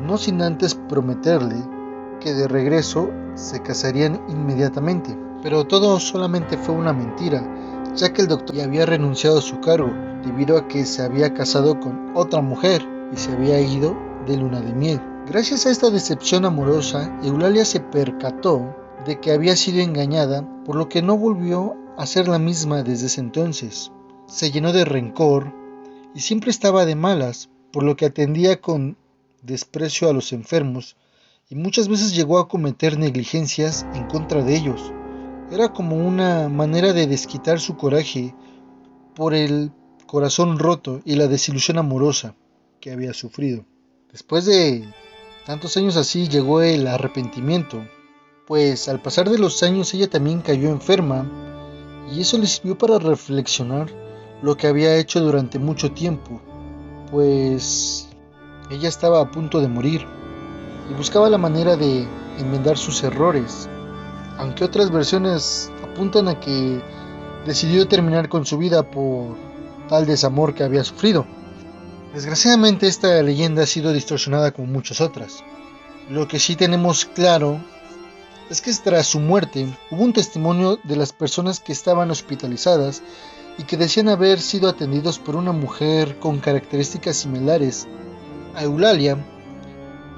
no 0.01 0.17
sin 0.17 0.41
antes 0.41 0.73
prometerle 0.73 1.57
que 2.21 2.33
de 2.33 2.47
regreso 2.47 3.09
se 3.35 3.61
casarían 3.61 4.21
inmediatamente. 4.29 5.17
Pero 5.43 5.65
todo 5.65 6.00
solamente 6.00 6.57
fue 6.57 6.75
una 6.75 6.93
mentira, 6.93 7.43
ya 7.95 8.13
que 8.13 8.21
el 8.21 8.27
doctor 8.29 8.55
ya 8.55 8.63
había 8.63 8.85
renunciado 8.85 9.39
a 9.39 9.41
su 9.41 9.59
cargo 9.59 9.91
debido 10.25 10.57
a 10.57 10.67
que 10.67 10.85
se 10.85 11.03
había 11.03 11.33
casado 11.33 11.77
con 11.79 12.11
otra 12.15 12.41
mujer 12.41 12.88
y 13.11 13.17
se 13.17 13.33
había 13.33 13.59
ido 13.59 13.97
de 14.25 14.38
luna 14.38 14.61
de 14.61 14.73
miel. 14.73 15.01
Gracias 15.27 15.65
a 15.65 15.71
esta 15.71 15.89
decepción 15.89 16.45
amorosa, 16.45 17.11
Eulalia 17.21 17.65
se 17.65 17.79
percató 17.81 18.80
de 19.05 19.20
que 19.20 19.31
había 19.31 19.55
sido 19.55 19.79
engañada, 19.79 20.48
por 20.65 20.75
lo 20.75 20.89
que 20.89 21.01
no 21.01 21.17
volvió 21.17 21.75
a 21.98 22.05
ser 22.05 22.27
la 22.27 22.39
misma 22.39 22.84
desde 22.84 23.08
ese 23.08 23.22
entonces. 23.22 23.91
Se 24.27 24.51
llenó 24.51 24.74
de 24.74 24.86
rencor 24.86 25.53
y 26.13 26.22
siempre 26.22 26.51
estaba 26.51 26.86
de 26.86 26.96
malas, 26.96 27.50
por 27.72 27.84
lo 27.84 27.96
que 27.96 28.05
atendía 28.05 28.62
con 28.62 28.98
desprecio 29.41 30.10
a 30.10 30.13
los 30.13 30.34
enfermos 30.34 30.96
y 31.51 31.55
muchas 31.55 31.89
veces 31.89 32.15
llegó 32.15 32.39
a 32.39 32.48
cometer 32.48 32.98
negligencias 32.98 33.86
en 33.93 34.08
contra 34.08 34.41
de 34.41 34.55
ellos. 34.55 34.93
Era 35.51 35.74
como 35.74 35.98
una 35.98 36.48
manera 36.48 36.93
de 36.93 37.08
desquitar 37.08 37.60
su 37.60 37.75
coraje 37.75 38.34
por 39.15 39.34
el 39.34 39.72
corazón 40.08 40.60
roto 40.60 41.01
y 41.03 41.15
la 41.15 41.27
desilusión 41.27 41.77
amorosa 41.77 42.36
que 42.79 42.91
había 42.91 43.13
sufrido. 43.13 43.65
Después 44.13 44.46
de 44.46 44.88
tantos 45.46 45.75
años 45.75 45.98
así 45.98 46.29
llegó 46.29 46.62
el 46.62 46.88
arrepentimiento, 46.88 47.86
pues 48.51 48.89
al 48.89 49.01
pasar 49.01 49.29
de 49.29 49.39
los 49.39 49.63
años 49.63 49.93
ella 49.93 50.10
también 50.10 50.41
cayó 50.41 50.67
enferma 50.67 51.25
y 52.12 52.20
eso 52.20 52.38
le 52.38 52.48
sirvió 52.48 52.77
para 52.77 53.00
reflexionar 53.00 53.88
lo 54.41 54.58
que 54.58 54.67
había 54.67 54.98
hecho 54.98 55.22
durante 55.22 55.58
mucho 55.58 55.93
tiempo, 55.93 56.41
pues 57.10 58.10
ella 58.70 58.89
estaba 58.89 59.22
a 59.22 59.31
punto 59.31 59.62
de 59.62 59.70
morir 59.70 60.05
y 60.89 60.93
buscaba 60.96 61.29
la 61.29 61.38
manera 61.38 61.77
de 61.77 62.05
enmendar 62.39 62.77
sus 62.77 63.01
errores, 63.03 63.70
aunque 64.38 64.65
otras 64.65 64.91
versiones 64.91 65.72
apuntan 65.89 66.27
a 66.27 66.38
que 66.38 66.81
decidió 67.46 67.88
terminar 67.88 68.27
con 68.27 68.46
su 68.46 68.58
vida 68.58 68.84
por 68.84 69.38
tal 69.88 70.05
desamor 70.05 70.53
que 70.53 70.65
había 70.65 70.84
sufrido. 70.84 71.25
Desgraciadamente 72.13 72.89
esta 72.89 73.24
leyenda 73.24 73.63
ha 73.63 73.65
sido 73.65 73.93
distorsionada 73.93 74.51
como 74.51 74.67
muchas 74.67 75.00
otras. 75.00 75.41
Lo 76.10 76.27
que 76.27 76.38
sí 76.38 76.58
tenemos 76.58 77.05
claro 77.05 77.62
es 78.51 78.60
que 78.60 78.74
tras 78.74 79.08
su 79.08 79.22
muerte 79.22 79.65
hubo 79.91 80.03
un 80.03 80.12
testimonio 80.12 80.77
de 80.84 80.98
las 80.98 81.13
personas 81.13 81.62
que 81.62 81.72
estaban 81.72 82.12
hospitalizadas 82.12 83.01
y 83.58 83.63
que 83.63 83.77
decían 83.77 84.10
haber 84.10 84.41
sido 84.41 84.67
atendidos 84.67 85.20
por 85.20 85.38
una 85.38 85.53
mujer 85.53 86.20
con 86.20 86.39
características 86.39 87.15
similares 87.15 87.88
a 88.53 88.63
Eulalia. 88.63 89.17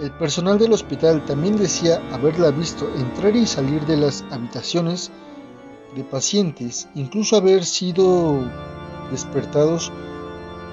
El 0.01 0.09
personal 0.13 0.57
del 0.57 0.73
hospital 0.73 1.23
también 1.25 1.57
decía 1.57 2.01
haberla 2.11 2.49
visto 2.49 2.91
entrar 2.95 3.35
y 3.35 3.45
salir 3.45 3.85
de 3.85 3.97
las 3.97 4.23
habitaciones 4.31 5.11
de 5.95 6.03
pacientes, 6.03 6.87
incluso 6.95 7.37
haber 7.37 7.63
sido 7.63 8.49
despertados 9.11 9.91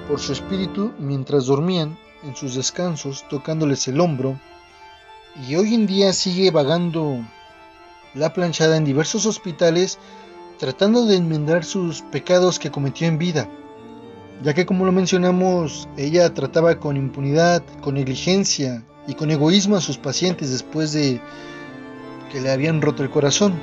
por 0.09 0.19
su 0.19 0.33
espíritu 0.33 0.93
mientras 0.99 1.45
dormían 1.45 1.99
en 2.23 2.35
sus 2.35 2.55
descansos, 2.55 3.23
tocándoles 3.29 3.87
el 3.87 4.01
hombro, 4.01 4.41
y 5.47 5.57
hoy 5.57 5.75
en 5.75 5.87
día 5.87 6.15
sigue 6.15 6.51
vagando 6.51 7.23
la 8.15 8.33
planchada 8.33 8.77
en 8.77 8.85
diversos 8.85 9.27
hospitales 9.27 9.99
tratando 10.59 11.07
de 11.07 11.17
enmendar 11.17 11.65
sus 11.65 12.03
pecados 12.03 12.59
que 12.59 12.71
cometió 12.71 13.09
en 13.09 13.19
vida, 13.19 13.49
ya 14.43 14.53
que 14.53 14.67
como 14.67 14.85
lo 14.85 14.93
mencionamos, 14.93 15.89
ella 15.97 16.33
trataba 16.35 16.79
con 16.79 16.97
impunidad, 16.97 17.63
con 17.81 17.95
negligencia 17.95 18.85
y 19.07 19.15
con 19.15 19.31
egoísmo 19.31 19.77
a 19.77 19.81
sus 19.81 19.97
pacientes 19.97 20.51
después 20.51 20.93
de 20.93 21.21
que 22.31 22.41
le 22.41 22.51
habían 22.51 22.83
roto 22.83 23.03
el 23.03 23.11
corazón. 23.11 23.55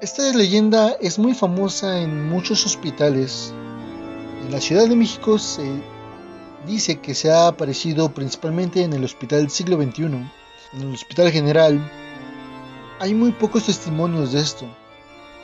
Esta 0.00 0.32
leyenda 0.32 0.96
es 1.00 1.18
muy 1.18 1.34
famosa 1.34 2.00
en 2.00 2.28
muchos 2.28 2.64
hospitales. 2.64 3.52
En 4.44 4.52
la 4.52 4.60
Ciudad 4.60 4.88
de 4.88 4.96
México 4.96 5.38
se 5.38 5.70
dice 6.66 7.00
que 7.00 7.14
se 7.14 7.30
ha 7.30 7.48
aparecido 7.48 8.12
principalmente 8.12 8.82
en 8.82 8.92
el 8.92 9.04
Hospital 9.04 9.40
del 9.40 9.50
Siglo 9.50 9.76
XXI, 9.76 10.04
en 10.04 10.80
el 10.80 10.94
Hospital 10.94 11.30
General. 11.30 11.80
Hay 13.00 13.14
muy 13.14 13.32
pocos 13.32 13.64
testimonios 13.64 14.32
de 14.32 14.40
esto, 14.40 14.66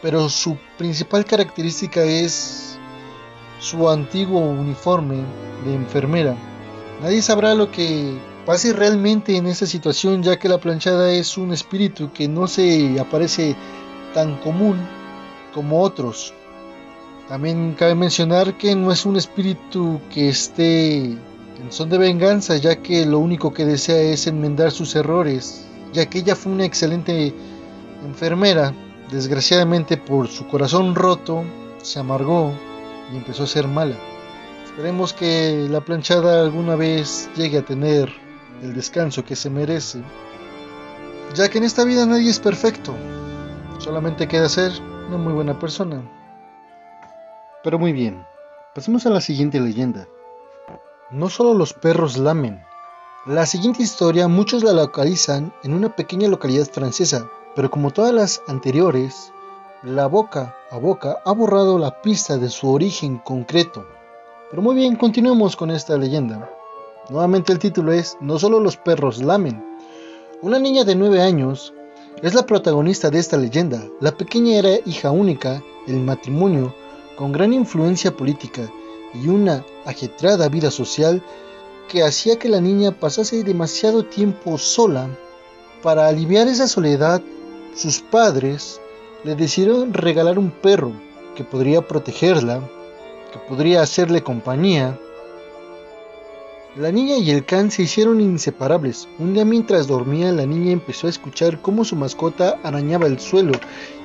pero 0.03 0.29
su 0.29 0.59
principal 0.77 1.25
característica 1.25 2.03
es 2.03 2.79
su 3.61 3.89
antiguo 3.89 4.41
uniforme 4.41 5.25
de 5.65 5.75
enfermera. 5.75 6.37
Nadie 7.01 7.23
sabrá 7.23 7.55
lo 7.55 7.71
que 7.71 8.19
pase 8.45 8.75
realmente 8.75 9.39
en 9.39 9.47
esa 9.47 9.65
situación, 9.65 10.23
ya 10.23 10.39
que 10.39 10.51
la 10.51 10.59
planchada 10.59 11.11
es 11.13 11.39
un 11.39 11.51
espíritu 11.51 12.13
que 12.13 12.29
no 12.29 12.47
se 12.47 13.01
aparece 13.01 13.57
tan 14.13 14.37
común 14.41 14.77
como 15.55 15.81
otros. 15.81 16.35
También 17.27 17.73
cabe 17.73 17.95
mencionar 17.95 18.59
que 18.59 18.77
no 18.77 18.93
es 18.93 19.07
un 19.07 19.17
espíritu 19.17 19.99
que 20.13 20.29
esté 20.29 21.05
en 21.07 21.71
son 21.71 21.89
de 21.89 21.97
venganza, 21.97 22.59
ya 22.59 22.83
que 22.83 23.07
lo 23.07 23.19
único 23.19 23.55
que 23.55 23.65
desea 23.65 23.99
es 23.99 24.27
enmendar 24.27 24.73
sus 24.73 24.95
errores, 24.95 25.67
ya 25.97 26.05
que 26.05 26.19
ella 26.19 26.37
fue 26.37 26.53
una 26.53 26.67
excelente 26.67 27.35
enfermera. 28.05 28.75
Desgraciadamente 29.11 29.97
por 29.97 30.29
su 30.29 30.47
corazón 30.47 30.95
roto, 30.95 31.43
se 31.83 31.99
amargó 31.99 32.53
y 33.13 33.17
empezó 33.17 33.45
a 33.45 33.47
ser 33.47 33.67
mala. 33.67 33.97
Esperemos 34.65 35.15
que 35.15 35.67
la 35.71 35.81
planchada 35.81 36.43
alguna 36.43 36.77
vez 36.77 37.31
llegue 37.35 37.59
a 37.59 37.65
tener 37.65 38.13
el 38.63 38.75
descanso 38.75 39.25
que 39.25 39.37
se 39.37 39.49
merece, 39.49 40.03
ya 41.35 41.49
que 41.49 41.59
en 41.59 41.65
esta 41.65 41.85
vida 41.85 42.05
nadie 42.05 42.29
es 42.29 42.41
perfecto, 42.41 42.95
solamente 43.79 44.29
queda 44.29 44.49
ser 44.49 44.73
una 45.09 45.17
muy 45.17 45.33
buena 45.33 45.59
persona. 45.59 46.03
Pero 47.65 47.79
muy 47.79 47.93
bien, 47.93 48.27
pasemos 48.75 49.07
a 49.07 49.11
la 49.11 49.21
siguiente 49.23 49.61
leyenda. 49.61 50.07
No 51.11 51.31
solo 51.31 51.55
los 51.55 51.73
perros 51.73 52.19
lamen. 52.19 52.66
La 53.27 53.45
siguiente 53.45 53.83
historia 53.83 54.29
muchos 54.29 54.63
la 54.63 54.73
localizan 54.73 55.53
en 55.65 55.75
una 55.75 55.97
pequeña 55.97 56.29
localidad 56.29 56.69
francesa, 56.71 57.29
pero 57.57 57.69
como 57.73 57.91
todas 57.91 58.15
las 58.15 58.41
anteriores, 58.47 59.33
la 59.83 60.07
boca 60.07 60.55
a 60.71 60.79
boca 60.79 61.19
ha 61.25 61.33
borrado 61.33 61.77
la 61.77 62.01
pista 62.03 62.37
de 62.39 62.49
su 62.49 62.71
origen 62.71 63.19
concreto. 63.19 63.85
Pero 64.49 64.63
muy 64.63 64.77
bien, 64.77 64.95
continuemos 64.95 65.57
con 65.57 65.73
esta 65.73 65.97
leyenda. 65.97 66.49
Nuevamente 67.11 67.53
el 67.53 67.59
título 67.59 67.91
es 67.91 68.17
No 68.21 68.39
solo 68.39 68.61
los 68.61 68.77
perros 68.77 69.19
lamen. 69.19 69.77
Una 70.41 70.61
niña 70.61 70.85
de 70.85 70.95
9 70.95 71.21
años 71.21 71.75
es 72.23 72.33
la 72.33 72.47
protagonista 72.47 73.11
de 73.11 73.19
esta 73.19 73.37
leyenda. 73.37 73.83
La 74.01 74.13
pequeña 74.13 74.57
era 74.57 74.71
hija 74.87 75.11
única, 75.11 75.65
el 75.89 75.99
matrimonio, 75.99 76.73
con 77.17 77.33
gran 77.33 77.53
influencia 77.53 78.17
política 78.17 78.71
y 79.15 79.27
una 79.27 79.65
ajetrada 79.85 80.49
vida 80.49 80.71
social 80.71 81.21
que 81.89 82.03
hacía 82.03 82.39
que 82.39 82.49
la 82.49 82.61
niña 82.61 82.93
pasase 82.93 83.45
demasiado 83.45 84.05
tiempo 84.05 84.59
sola. 84.59 85.09
Para 85.83 86.09
aliviar 86.09 86.49
esa 86.49 86.67
soledad, 86.67 87.23
sus 87.75 88.01
padres 88.01 88.81
le 89.25 89.35
decidieron 89.35 89.93
regalar 89.93 90.39
un 90.39 90.51
perro 90.51 90.93
que 91.35 91.45
podría 91.45 91.87
protegerla, 91.87 92.61
que 93.33 93.39
podría 93.49 93.83
hacerle 93.83 94.23
compañía. 94.23 94.99
La 96.77 96.91
niña 96.91 97.17
y 97.17 97.31
el 97.31 97.45
can 97.45 97.71
se 97.71 97.83
hicieron 97.83 98.21
inseparables. 98.21 99.09
Un 99.19 99.35
día 99.35 99.45
mientras 99.45 99.87
dormía, 99.87 100.33
la 100.33 100.47
niña 100.47 100.73
empezó 100.73 101.07
a 101.07 101.11
escuchar 101.11 101.61
cómo 101.61 101.85
su 101.85 101.97
mascota 101.97 102.59
arañaba 102.63 103.07
el 103.07 103.19
suelo 103.19 103.53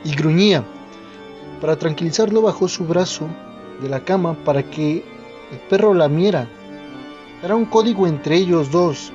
y 0.04 0.16
gruñía. 0.16 0.64
Para 1.60 1.78
tranquilizarlo 1.78 2.42
bajó 2.42 2.68
su 2.68 2.86
brazo 2.86 3.28
de 3.82 3.90
la 3.90 4.04
cama 4.04 4.36
para 4.44 4.64
que 4.70 5.04
el 5.52 5.60
perro 5.70 5.94
lamiera. 5.94 6.50
Era 7.44 7.56
un 7.56 7.66
código 7.66 8.06
entre 8.06 8.36
ellos 8.36 8.70
dos 8.70 9.12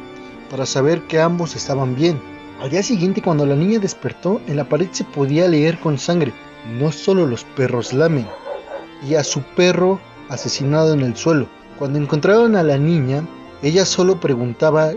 para 0.51 0.67
saber 0.67 1.03
que 1.03 1.21
ambos 1.21 1.55
estaban 1.55 1.95
bien. 1.95 2.21
Al 2.61 2.71
día 2.71 2.83
siguiente, 2.83 3.23
cuando 3.23 3.47
la 3.47 3.55
niña 3.55 3.79
despertó, 3.79 4.41
en 4.49 4.57
la 4.57 4.69
pared 4.69 4.89
se 4.91 5.05
podía 5.05 5.47
leer 5.47 5.79
con 5.79 5.97
sangre, 5.97 6.33
no 6.77 6.91
solo 6.91 7.25
los 7.25 7.45
perros 7.45 7.93
lamen, 7.93 8.27
y 9.09 9.15
a 9.15 9.23
su 9.23 9.43
perro 9.43 10.01
asesinado 10.29 10.93
en 10.93 11.03
el 11.03 11.17
suelo. 11.17 11.47
Cuando 11.79 12.01
encontraron 12.01 12.57
a 12.57 12.65
la 12.65 12.79
niña, 12.79 13.25
ella 13.63 13.85
solo 13.85 14.19
preguntaba 14.19 14.91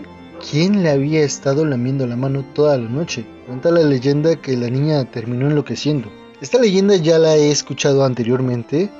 quién 0.50 0.82
le 0.82 0.90
había 0.90 1.22
estado 1.22 1.64
lamiendo 1.64 2.08
la 2.08 2.16
mano 2.16 2.44
toda 2.52 2.76
la 2.78 2.88
noche. 2.88 3.24
Cuenta 3.46 3.70
la 3.70 3.82
leyenda 3.82 4.36
que 4.36 4.56
la 4.56 4.70
niña 4.70 5.04
terminó 5.04 5.46
enloqueciendo. 5.46 6.10
Esta 6.40 6.58
leyenda 6.58 6.96
ya 6.96 7.18
la 7.18 7.36
he 7.36 7.52
escuchado 7.52 8.04
anteriormente, 8.04 8.90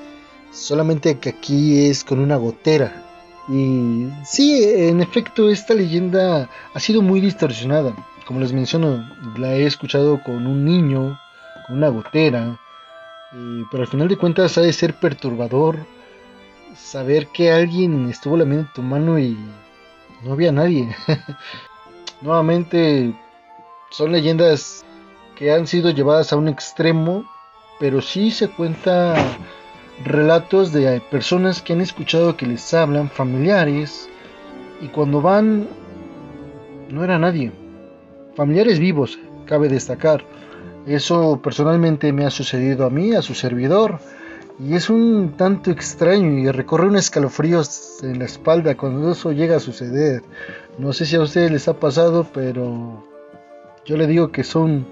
solamente 0.52 1.18
que 1.18 1.30
aquí 1.30 1.86
es 1.86 2.04
con 2.04 2.20
una 2.20 2.36
gotera. 2.36 3.09
Y 3.48 4.08
sí, 4.24 4.62
en 4.64 5.00
efecto, 5.00 5.50
esta 5.50 5.74
leyenda 5.74 6.48
ha 6.72 6.80
sido 6.80 7.02
muy 7.02 7.20
distorsionada 7.20 7.94
como 8.30 8.38
les 8.38 8.52
menciono, 8.52 9.10
la 9.38 9.56
he 9.56 9.66
escuchado 9.66 10.22
con 10.22 10.46
un 10.46 10.64
niño, 10.64 11.18
con 11.66 11.78
una 11.78 11.88
gotera, 11.88 12.60
pero 13.72 13.82
al 13.82 13.88
final 13.88 14.06
de 14.06 14.16
cuentas 14.16 14.56
ha 14.56 14.60
de 14.60 14.72
ser 14.72 14.94
perturbador 14.94 15.84
saber 16.76 17.26
que 17.26 17.50
alguien 17.50 18.08
estuvo 18.08 18.36
lamiendo 18.36 18.70
tu 18.72 18.82
mano 18.82 19.18
y 19.18 19.36
no 20.22 20.32
había 20.32 20.52
nadie. 20.52 20.94
Nuevamente, 22.20 23.12
son 23.90 24.12
leyendas 24.12 24.84
que 25.34 25.52
han 25.52 25.66
sido 25.66 25.90
llevadas 25.90 26.32
a 26.32 26.36
un 26.36 26.46
extremo, 26.46 27.28
pero 27.80 28.00
sí 28.00 28.30
se 28.30 28.48
cuenta 28.48 29.16
relatos 30.04 30.72
de 30.72 31.00
personas 31.10 31.62
que 31.62 31.72
han 31.72 31.80
escuchado 31.80 32.36
que 32.36 32.46
les 32.46 32.72
hablan, 32.74 33.10
familiares, 33.10 34.08
y 34.80 34.88
cuando 34.88 35.20
van 35.20 35.68
no 36.90 37.04
era 37.04 37.18
nadie 37.18 37.52
familiares 38.40 38.78
vivos, 38.78 39.18
cabe 39.44 39.68
destacar. 39.68 40.24
Eso 40.86 41.40
personalmente 41.42 42.10
me 42.12 42.24
ha 42.24 42.30
sucedido 42.30 42.86
a 42.86 42.90
mí, 42.90 43.12
a 43.12 43.20
su 43.20 43.34
servidor, 43.34 43.98
y 44.58 44.74
es 44.74 44.88
un 44.88 45.34
tanto 45.36 45.70
extraño 45.70 46.38
y 46.38 46.50
recorre 46.50 46.86
un 46.86 46.96
escalofríos 46.96 48.02
en 48.02 48.18
la 48.18 48.24
espalda 48.24 48.76
cuando 48.76 49.12
eso 49.12 49.32
llega 49.32 49.56
a 49.56 49.60
suceder. 49.60 50.22
No 50.78 50.94
sé 50.94 51.04
si 51.06 51.16
a 51.16 51.20
ustedes 51.20 51.50
les 51.50 51.68
ha 51.68 51.78
pasado, 51.78 52.26
pero 52.32 53.04
yo 53.84 53.96
le 53.98 54.06
digo 54.06 54.32
que 54.32 54.44
son 54.44 54.86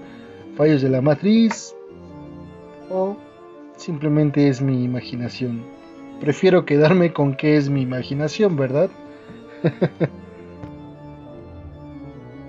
fallos 0.55 0.81
de 0.81 0.89
la 0.89 1.01
matriz 1.01 1.73
simplemente 3.79 4.49
es 4.49 4.61
mi 4.61 4.83
imaginación. 4.83 5.63
Prefiero 6.19 6.65
quedarme 6.65 7.13
con 7.13 7.35
que 7.35 7.55
es 7.55 7.69
mi 7.69 7.81
imaginación, 7.81 8.57
¿verdad? 8.57 8.89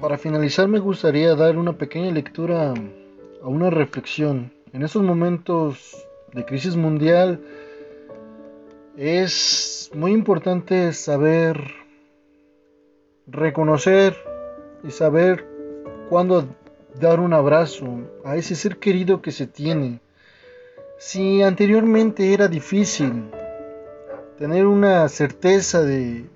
Para 0.01 0.19
finalizar 0.19 0.67
me 0.67 0.81
gustaría 0.81 1.35
dar 1.37 1.57
una 1.57 1.75
pequeña 1.75 2.11
lectura 2.11 2.75
a 3.43 3.49
una 3.49 3.71
reflexión. 3.71 4.53
En 4.73 4.83
estos 4.83 5.03
momentos 5.03 6.05
de 6.33 6.45
crisis 6.45 6.75
mundial 6.75 7.41
es 8.97 9.91
muy 9.95 10.13
importante 10.13 10.93
saber 10.93 11.61
reconocer 13.29 14.17
y 14.83 14.91
saber 14.91 15.47
cuándo 16.09 16.49
dar 16.99 17.21
un 17.21 17.35
abrazo 17.35 17.87
a 18.25 18.37
ese 18.37 18.57
ser 18.57 18.79
querido 18.79 19.23
que 19.23 19.31
se 19.31 19.47
tiene. 19.47 20.01
Si 21.03 21.41
anteriormente 21.43 22.35
era 22.35 22.47
difícil 22.47 23.31
tener 24.37 24.67
una 24.67 25.09
certeza 25.09 25.81
de 25.81 26.27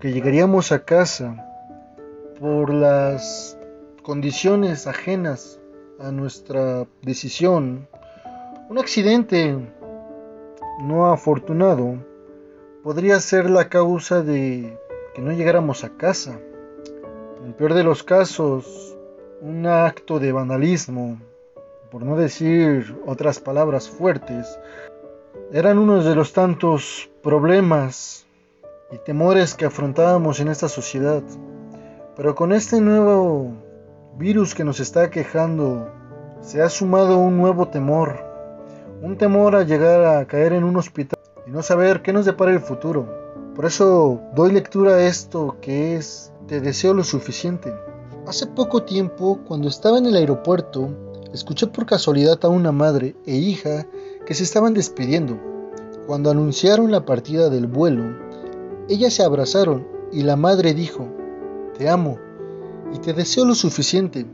que 0.00 0.12
llegaríamos 0.12 0.72
a 0.72 0.84
casa, 0.84 1.46
por 2.40 2.74
las 2.74 3.56
condiciones 4.02 4.88
ajenas 4.88 5.60
a 6.00 6.10
nuestra 6.10 6.88
decisión, 7.02 7.86
un 8.68 8.78
accidente 8.78 9.56
no 10.80 11.12
afortunado 11.12 11.94
podría 12.82 13.20
ser 13.20 13.48
la 13.48 13.68
causa 13.68 14.24
de 14.24 14.76
que 15.14 15.22
no 15.22 15.30
llegáramos 15.30 15.84
a 15.84 15.90
casa. 15.90 16.36
En 17.38 17.46
el 17.46 17.54
peor 17.54 17.74
de 17.74 17.84
los 17.84 18.02
casos, 18.02 18.96
un 19.40 19.68
acto 19.68 20.18
de 20.18 20.32
vandalismo, 20.32 21.16
por 21.90 22.04
no 22.04 22.16
decir 22.16 22.96
otras 23.06 23.40
palabras 23.40 23.88
fuertes, 23.88 24.58
eran 25.52 25.78
uno 25.78 26.02
de 26.02 26.14
los 26.14 26.32
tantos 26.32 27.10
problemas 27.22 28.26
y 28.92 28.98
temores 28.98 29.54
que 29.54 29.64
afrontábamos 29.64 30.38
en 30.38 30.48
esta 30.48 30.68
sociedad. 30.68 31.22
Pero 32.16 32.34
con 32.34 32.52
este 32.52 32.80
nuevo 32.80 33.50
virus 34.16 34.54
que 34.54 34.64
nos 34.64 34.78
está 34.78 35.10
quejando, 35.10 35.90
se 36.40 36.62
ha 36.62 36.68
sumado 36.68 37.18
un 37.18 37.36
nuevo 37.36 37.68
temor. 37.68 38.24
Un 39.02 39.16
temor 39.16 39.56
a 39.56 39.64
llegar 39.64 40.04
a 40.04 40.26
caer 40.26 40.52
en 40.52 40.62
un 40.62 40.76
hospital 40.76 41.18
y 41.46 41.50
no 41.50 41.62
saber 41.62 42.02
qué 42.02 42.12
nos 42.12 42.26
depara 42.26 42.52
el 42.52 42.60
futuro. 42.60 43.06
Por 43.56 43.64
eso 43.64 44.20
doy 44.36 44.52
lectura 44.52 44.94
a 44.94 45.02
esto 45.02 45.56
que 45.60 45.96
es 45.96 46.32
Te 46.46 46.60
deseo 46.60 46.94
lo 46.94 47.04
suficiente. 47.04 47.72
Hace 48.26 48.46
poco 48.46 48.82
tiempo, 48.82 49.40
cuando 49.46 49.68
estaba 49.68 49.98
en 49.98 50.06
el 50.06 50.16
aeropuerto, 50.16 50.90
escuché 51.32 51.66
por 51.66 51.86
casualidad 51.86 52.38
a 52.42 52.48
una 52.48 52.72
madre 52.72 53.16
e 53.26 53.36
hija 53.36 53.86
que 54.26 54.34
se 54.34 54.42
estaban 54.42 54.74
despidiendo. 54.74 55.38
Cuando 56.06 56.30
anunciaron 56.30 56.90
la 56.90 57.04
partida 57.04 57.50
del 57.50 57.66
vuelo, 57.66 58.16
ellas 58.88 59.14
se 59.14 59.22
abrazaron 59.22 59.86
y 60.12 60.22
la 60.22 60.36
madre 60.36 60.74
dijo, 60.74 61.08
te 61.78 61.88
amo 61.88 62.18
y 62.92 62.98
te 62.98 63.12
deseo 63.12 63.44
lo 63.44 63.54
suficiente. 63.54 64.26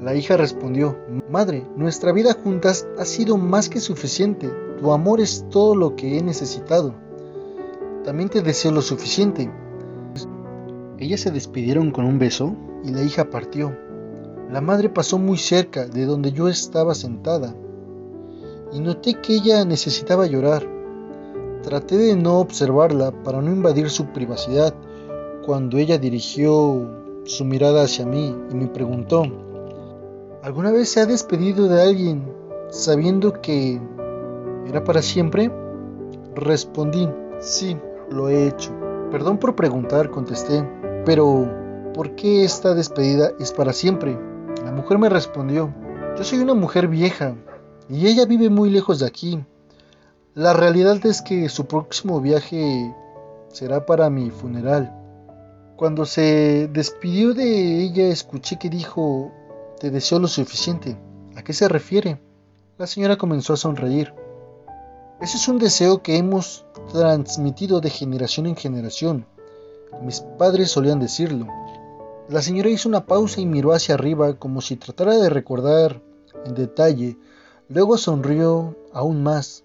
La 0.00 0.14
hija 0.14 0.36
respondió, 0.36 0.96
Madre, 1.28 1.66
nuestra 1.76 2.12
vida 2.12 2.32
juntas 2.32 2.86
ha 2.98 3.04
sido 3.04 3.36
más 3.36 3.68
que 3.68 3.80
suficiente. 3.80 4.48
Tu 4.78 4.92
amor 4.92 5.20
es 5.20 5.44
todo 5.50 5.74
lo 5.74 5.96
que 5.96 6.16
he 6.16 6.22
necesitado. 6.22 6.94
También 8.04 8.28
te 8.28 8.40
deseo 8.40 8.70
lo 8.70 8.80
suficiente. 8.80 9.50
Ellas 10.98 11.20
se 11.20 11.30
despidieron 11.30 11.90
con 11.90 12.04
un 12.04 12.18
beso 12.18 12.56
y 12.84 12.90
la 12.92 13.02
hija 13.02 13.28
partió. 13.28 13.76
La 14.50 14.62
madre 14.62 14.88
pasó 14.88 15.18
muy 15.18 15.36
cerca 15.36 15.86
de 15.86 16.06
donde 16.06 16.32
yo 16.32 16.48
estaba 16.48 16.94
sentada 16.94 17.54
y 18.72 18.80
noté 18.80 19.14
que 19.14 19.34
ella 19.34 19.64
necesitaba 19.66 20.26
llorar. 20.26 20.66
Traté 21.62 21.98
de 21.98 22.16
no 22.16 22.38
observarla 22.38 23.10
para 23.10 23.42
no 23.42 23.50
invadir 23.50 23.90
su 23.90 24.06
privacidad 24.06 24.74
cuando 25.44 25.76
ella 25.76 25.98
dirigió 25.98 26.88
su 27.24 27.44
mirada 27.44 27.82
hacia 27.82 28.06
mí 28.06 28.34
y 28.50 28.54
me 28.54 28.68
preguntó, 28.68 29.24
¿alguna 30.42 30.70
vez 30.72 30.88
se 30.88 31.00
ha 31.00 31.06
despedido 31.06 31.68
de 31.68 31.82
alguien 31.82 32.32
sabiendo 32.70 33.42
que 33.42 33.78
era 34.66 34.82
para 34.82 35.02
siempre? 35.02 35.52
Respondí, 36.34 37.06
sí, 37.38 37.76
lo 38.10 38.30
he 38.30 38.48
hecho. 38.48 38.70
Perdón 39.10 39.36
por 39.36 39.54
preguntar, 39.54 40.10
contesté, 40.10 40.66
pero 41.04 41.50
¿por 41.92 42.14
qué 42.14 42.44
esta 42.44 42.74
despedida 42.74 43.32
es 43.38 43.52
para 43.52 43.74
siempre? 43.74 44.27
La 44.64 44.72
mujer 44.72 44.98
me 44.98 45.08
respondió, 45.08 45.72
yo 46.16 46.24
soy 46.24 46.38
una 46.38 46.54
mujer 46.54 46.88
vieja 46.88 47.36
y 47.88 48.06
ella 48.06 48.24
vive 48.26 48.50
muy 48.50 48.70
lejos 48.70 49.00
de 49.00 49.06
aquí. 49.06 49.44
La 50.34 50.52
realidad 50.52 51.04
es 51.04 51.22
que 51.22 51.48
su 51.48 51.66
próximo 51.66 52.20
viaje 52.20 52.94
será 53.48 53.84
para 53.86 54.10
mi 54.10 54.30
funeral. 54.30 54.94
Cuando 55.76 56.06
se 56.06 56.68
despidió 56.72 57.34
de 57.34 57.82
ella 57.82 58.08
escuché 58.08 58.58
que 58.58 58.68
dijo, 58.68 59.30
te 59.78 59.90
deseo 59.90 60.18
lo 60.18 60.28
suficiente. 60.28 60.96
¿A 61.36 61.42
qué 61.42 61.52
se 61.52 61.68
refiere? 61.68 62.20
La 62.78 62.86
señora 62.86 63.16
comenzó 63.16 63.52
a 63.52 63.56
sonreír. 63.56 64.12
Ese 65.20 65.36
es 65.36 65.48
un 65.48 65.58
deseo 65.58 66.02
que 66.02 66.16
hemos 66.16 66.64
transmitido 66.92 67.80
de 67.80 67.90
generación 67.90 68.46
en 68.46 68.56
generación. 68.56 69.26
Mis 70.02 70.20
padres 70.20 70.70
solían 70.70 71.00
decirlo. 71.00 71.46
La 72.28 72.42
señora 72.42 72.68
hizo 72.68 72.90
una 72.90 73.06
pausa 73.06 73.40
y 73.40 73.46
miró 73.46 73.72
hacia 73.72 73.94
arriba 73.94 74.38
como 74.38 74.60
si 74.60 74.76
tratara 74.76 75.16
de 75.16 75.30
recordar 75.30 76.02
en 76.44 76.54
detalle. 76.54 77.16
Luego 77.70 77.96
sonrió 77.96 78.76
aún 78.92 79.22
más 79.22 79.64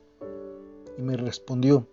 y 0.97 1.01
me 1.01 1.17
respondió. 1.17 1.85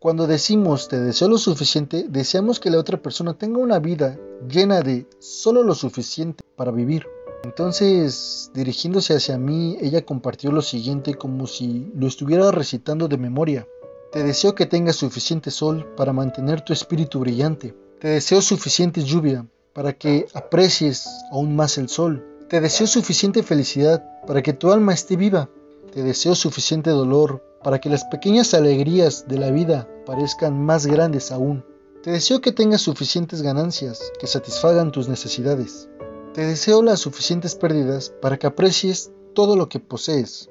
Cuando 0.00 0.26
decimos 0.26 0.88
te 0.88 0.98
deseo 0.98 1.28
lo 1.28 1.38
suficiente, 1.38 2.06
deseamos 2.08 2.58
que 2.58 2.68
la 2.68 2.80
otra 2.80 3.00
persona 3.00 3.34
tenga 3.34 3.58
una 3.58 3.78
vida 3.78 4.18
llena 4.48 4.82
de 4.82 5.06
solo 5.20 5.62
lo 5.62 5.76
suficiente 5.76 6.42
para 6.56 6.72
vivir. 6.72 7.06
Entonces, 7.44 8.50
dirigiéndose 8.54 9.14
hacia 9.14 9.38
mí, 9.38 9.76
ella 9.80 10.04
compartió 10.04 10.50
lo 10.50 10.62
siguiente 10.62 11.14
como 11.14 11.46
si 11.46 11.92
lo 11.94 12.08
estuviera 12.08 12.50
recitando 12.50 13.06
de 13.06 13.18
memoria. 13.18 13.68
Te 14.10 14.24
deseo 14.24 14.56
que 14.56 14.66
tengas 14.66 14.96
suficiente 14.96 15.52
sol 15.52 15.86
para 15.96 16.12
mantener 16.12 16.62
tu 16.62 16.72
espíritu 16.72 17.20
brillante. 17.20 17.83
Te 18.04 18.10
deseo 18.10 18.42
suficiente 18.42 19.02
lluvia 19.02 19.46
para 19.72 19.94
que 19.94 20.26
aprecies 20.34 21.08
aún 21.32 21.56
más 21.56 21.78
el 21.78 21.88
sol. 21.88 22.22
Te 22.50 22.60
deseo 22.60 22.86
suficiente 22.86 23.42
felicidad 23.42 24.04
para 24.26 24.42
que 24.42 24.52
tu 24.52 24.70
alma 24.70 24.92
esté 24.92 25.16
viva. 25.16 25.48
Te 25.90 26.02
deseo 26.02 26.34
suficiente 26.34 26.90
dolor 26.90 27.42
para 27.62 27.80
que 27.80 27.88
las 27.88 28.04
pequeñas 28.04 28.52
alegrías 28.52 29.26
de 29.26 29.38
la 29.38 29.50
vida 29.50 29.88
parezcan 30.04 30.66
más 30.66 30.84
grandes 30.84 31.32
aún. 31.32 31.64
Te 32.02 32.10
deseo 32.10 32.42
que 32.42 32.52
tengas 32.52 32.82
suficientes 32.82 33.40
ganancias 33.40 34.12
que 34.20 34.26
satisfagan 34.26 34.92
tus 34.92 35.08
necesidades. 35.08 35.88
Te 36.34 36.44
deseo 36.44 36.82
las 36.82 37.00
suficientes 37.00 37.54
pérdidas 37.54 38.12
para 38.20 38.38
que 38.38 38.46
aprecies 38.46 39.12
todo 39.34 39.56
lo 39.56 39.70
que 39.70 39.80
posees. 39.80 40.50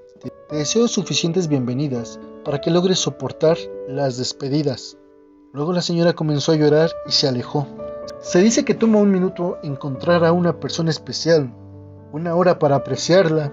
Te 0.50 0.56
deseo 0.56 0.88
suficientes 0.88 1.48
bienvenidas 1.48 2.20
para 2.44 2.62
que 2.62 2.72
logres 2.72 2.98
soportar 2.98 3.60
las 3.88 4.18
despedidas. 4.18 4.98
Luego 5.56 5.72
la 5.72 5.84
señora 5.84 6.14
comenzó 6.14 6.52
a 6.52 6.56
llorar 6.56 6.90
y 7.06 7.12
se 7.12 7.28
alejó. 7.28 7.68
Se 8.22 8.40
dice 8.40 8.66
que 8.66 8.74
toma 8.74 8.98
un 8.98 9.12
minuto 9.12 9.60
encontrar 9.62 10.26
a 10.26 10.32
una 10.32 10.60
persona 10.60 10.90
especial, 10.90 11.54
una 12.12 12.34
hora 12.34 12.58
para 12.58 12.78
apreciarla, 12.78 13.52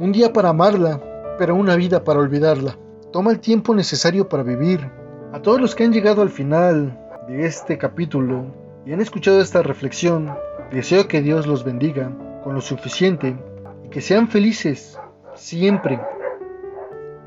un 0.00 0.10
día 0.10 0.32
para 0.32 0.48
amarla, 0.48 1.02
pero 1.36 1.54
una 1.54 1.76
vida 1.76 2.02
para 2.02 2.20
olvidarla. 2.20 2.78
Toma 3.12 3.30
el 3.30 3.40
tiempo 3.40 3.74
necesario 3.74 4.26
para 4.26 4.42
vivir. 4.42 4.90
A 5.34 5.42
todos 5.42 5.60
los 5.60 5.74
que 5.74 5.84
han 5.84 5.92
llegado 5.92 6.22
al 6.22 6.30
final 6.30 6.98
de 7.28 7.44
este 7.44 7.76
capítulo 7.76 8.46
y 8.86 8.94
han 8.94 9.02
escuchado 9.02 9.42
esta 9.42 9.62
reflexión, 9.62 10.34
deseo 10.72 11.08
que 11.08 11.20
Dios 11.20 11.46
los 11.46 11.62
bendiga 11.62 12.10
con 12.42 12.54
lo 12.54 12.62
suficiente 12.62 13.36
y 13.84 13.90
que 13.90 14.00
sean 14.00 14.28
felices 14.28 14.98
siempre. 15.34 16.00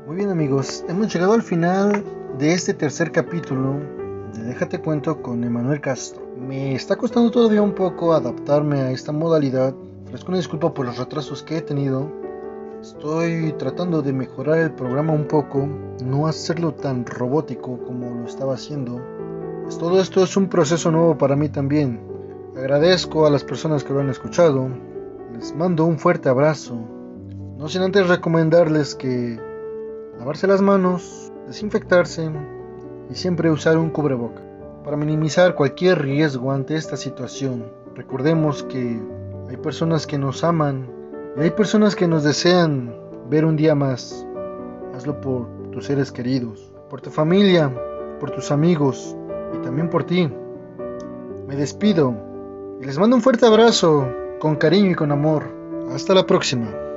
Muy 0.08 0.16
bien 0.16 0.30
amigos, 0.30 0.84
hemos 0.88 1.14
llegado 1.14 1.34
al 1.34 1.42
final 1.42 2.02
de 2.36 2.52
este 2.52 2.74
tercer 2.74 3.12
capítulo 3.12 3.97
Déjate 4.34 4.80
cuento 4.80 5.22
con 5.22 5.42
Emanuel 5.42 5.80
Castro. 5.80 6.22
Me 6.36 6.74
está 6.74 6.96
costando 6.96 7.30
todavía 7.30 7.62
un 7.62 7.74
poco 7.74 8.12
adaptarme 8.12 8.80
a 8.80 8.90
esta 8.90 9.10
modalidad. 9.10 9.74
Ofrezco 10.04 10.28
una 10.28 10.36
disculpa 10.36 10.74
por 10.74 10.86
los 10.86 10.98
retrasos 10.98 11.42
que 11.42 11.58
he 11.58 11.62
tenido. 11.62 12.10
Estoy 12.80 13.54
tratando 13.58 14.02
de 14.02 14.12
mejorar 14.12 14.58
el 14.58 14.72
programa 14.72 15.12
un 15.12 15.26
poco, 15.26 15.68
no 16.04 16.26
hacerlo 16.26 16.74
tan 16.74 17.04
robótico 17.06 17.78
como 17.84 18.14
lo 18.14 18.26
estaba 18.26 18.54
haciendo. 18.54 19.00
Pues 19.62 19.78
todo 19.78 20.00
esto 20.00 20.22
es 20.22 20.36
un 20.36 20.48
proceso 20.48 20.90
nuevo 20.90 21.16
para 21.16 21.34
mí 21.34 21.48
también. 21.48 22.00
Agradezco 22.56 23.26
a 23.26 23.30
las 23.30 23.44
personas 23.44 23.82
que 23.82 23.92
lo 23.92 24.00
han 24.00 24.10
escuchado. 24.10 24.68
Les 25.32 25.54
mando 25.54 25.84
un 25.84 25.98
fuerte 25.98 26.28
abrazo. 26.28 26.78
No 27.56 27.68
sin 27.68 27.82
antes 27.82 28.08
recomendarles 28.08 28.94
que 28.94 29.40
lavarse 30.18 30.46
las 30.46 30.62
manos, 30.62 31.32
desinfectarse 31.46 32.30
y 33.10 33.14
siempre 33.14 33.50
usar 33.50 33.78
un 33.78 33.90
cubreboca 33.90 34.42
para 34.84 34.96
minimizar 34.96 35.54
cualquier 35.54 36.00
riesgo 36.00 36.52
ante 36.52 36.76
esta 36.76 36.96
situación. 36.96 37.70
Recordemos 37.94 38.62
que 38.62 39.00
hay 39.48 39.56
personas 39.56 40.06
que 40.06 40.18
nos 40.18 40.44
aman 40.44 40.88
y 41.36 41.40
hay 41.40 41.50
personas 41.50 41.94
que 41.94 42.08
nos 42.08 42.24
desean 42.24 42.94
ver 43.28 43.44
un 43.44 43.56
día 43.56 43.74
más. 43.74 44.26
Hazlo 44.94 45.20
por 45.20 45.46
tus 45.70 45.86
seres 45.86 46.10
queridos, 46.10 46.72
por 46.88 47.00
tu 47.00 47.10
familia, 47.10 47.72
por 48.18 48.30
tus 48.30 48.50
amigos 48.50 49.16
y 49.54 49.58
también 49.58 49.90
por 49.90 50.04
ti. 50.04 50.30
Me 51.46 51.56
despido 51.56 52.14
y 52.80 52.84
les 52.84 52.98
mando 52.98 53.16
un 53.16 53.22
fuerte 53.22 53.46
abrazo 53.46 54.08
con 54.38 54.56
cariño 54.56 54.90
y 54.92 54.94
con 54.94 55.12
amor. 55.12 55.44
Hasta 55.92 56.14
la 56.14 56.26
próxima. 56.26 56.87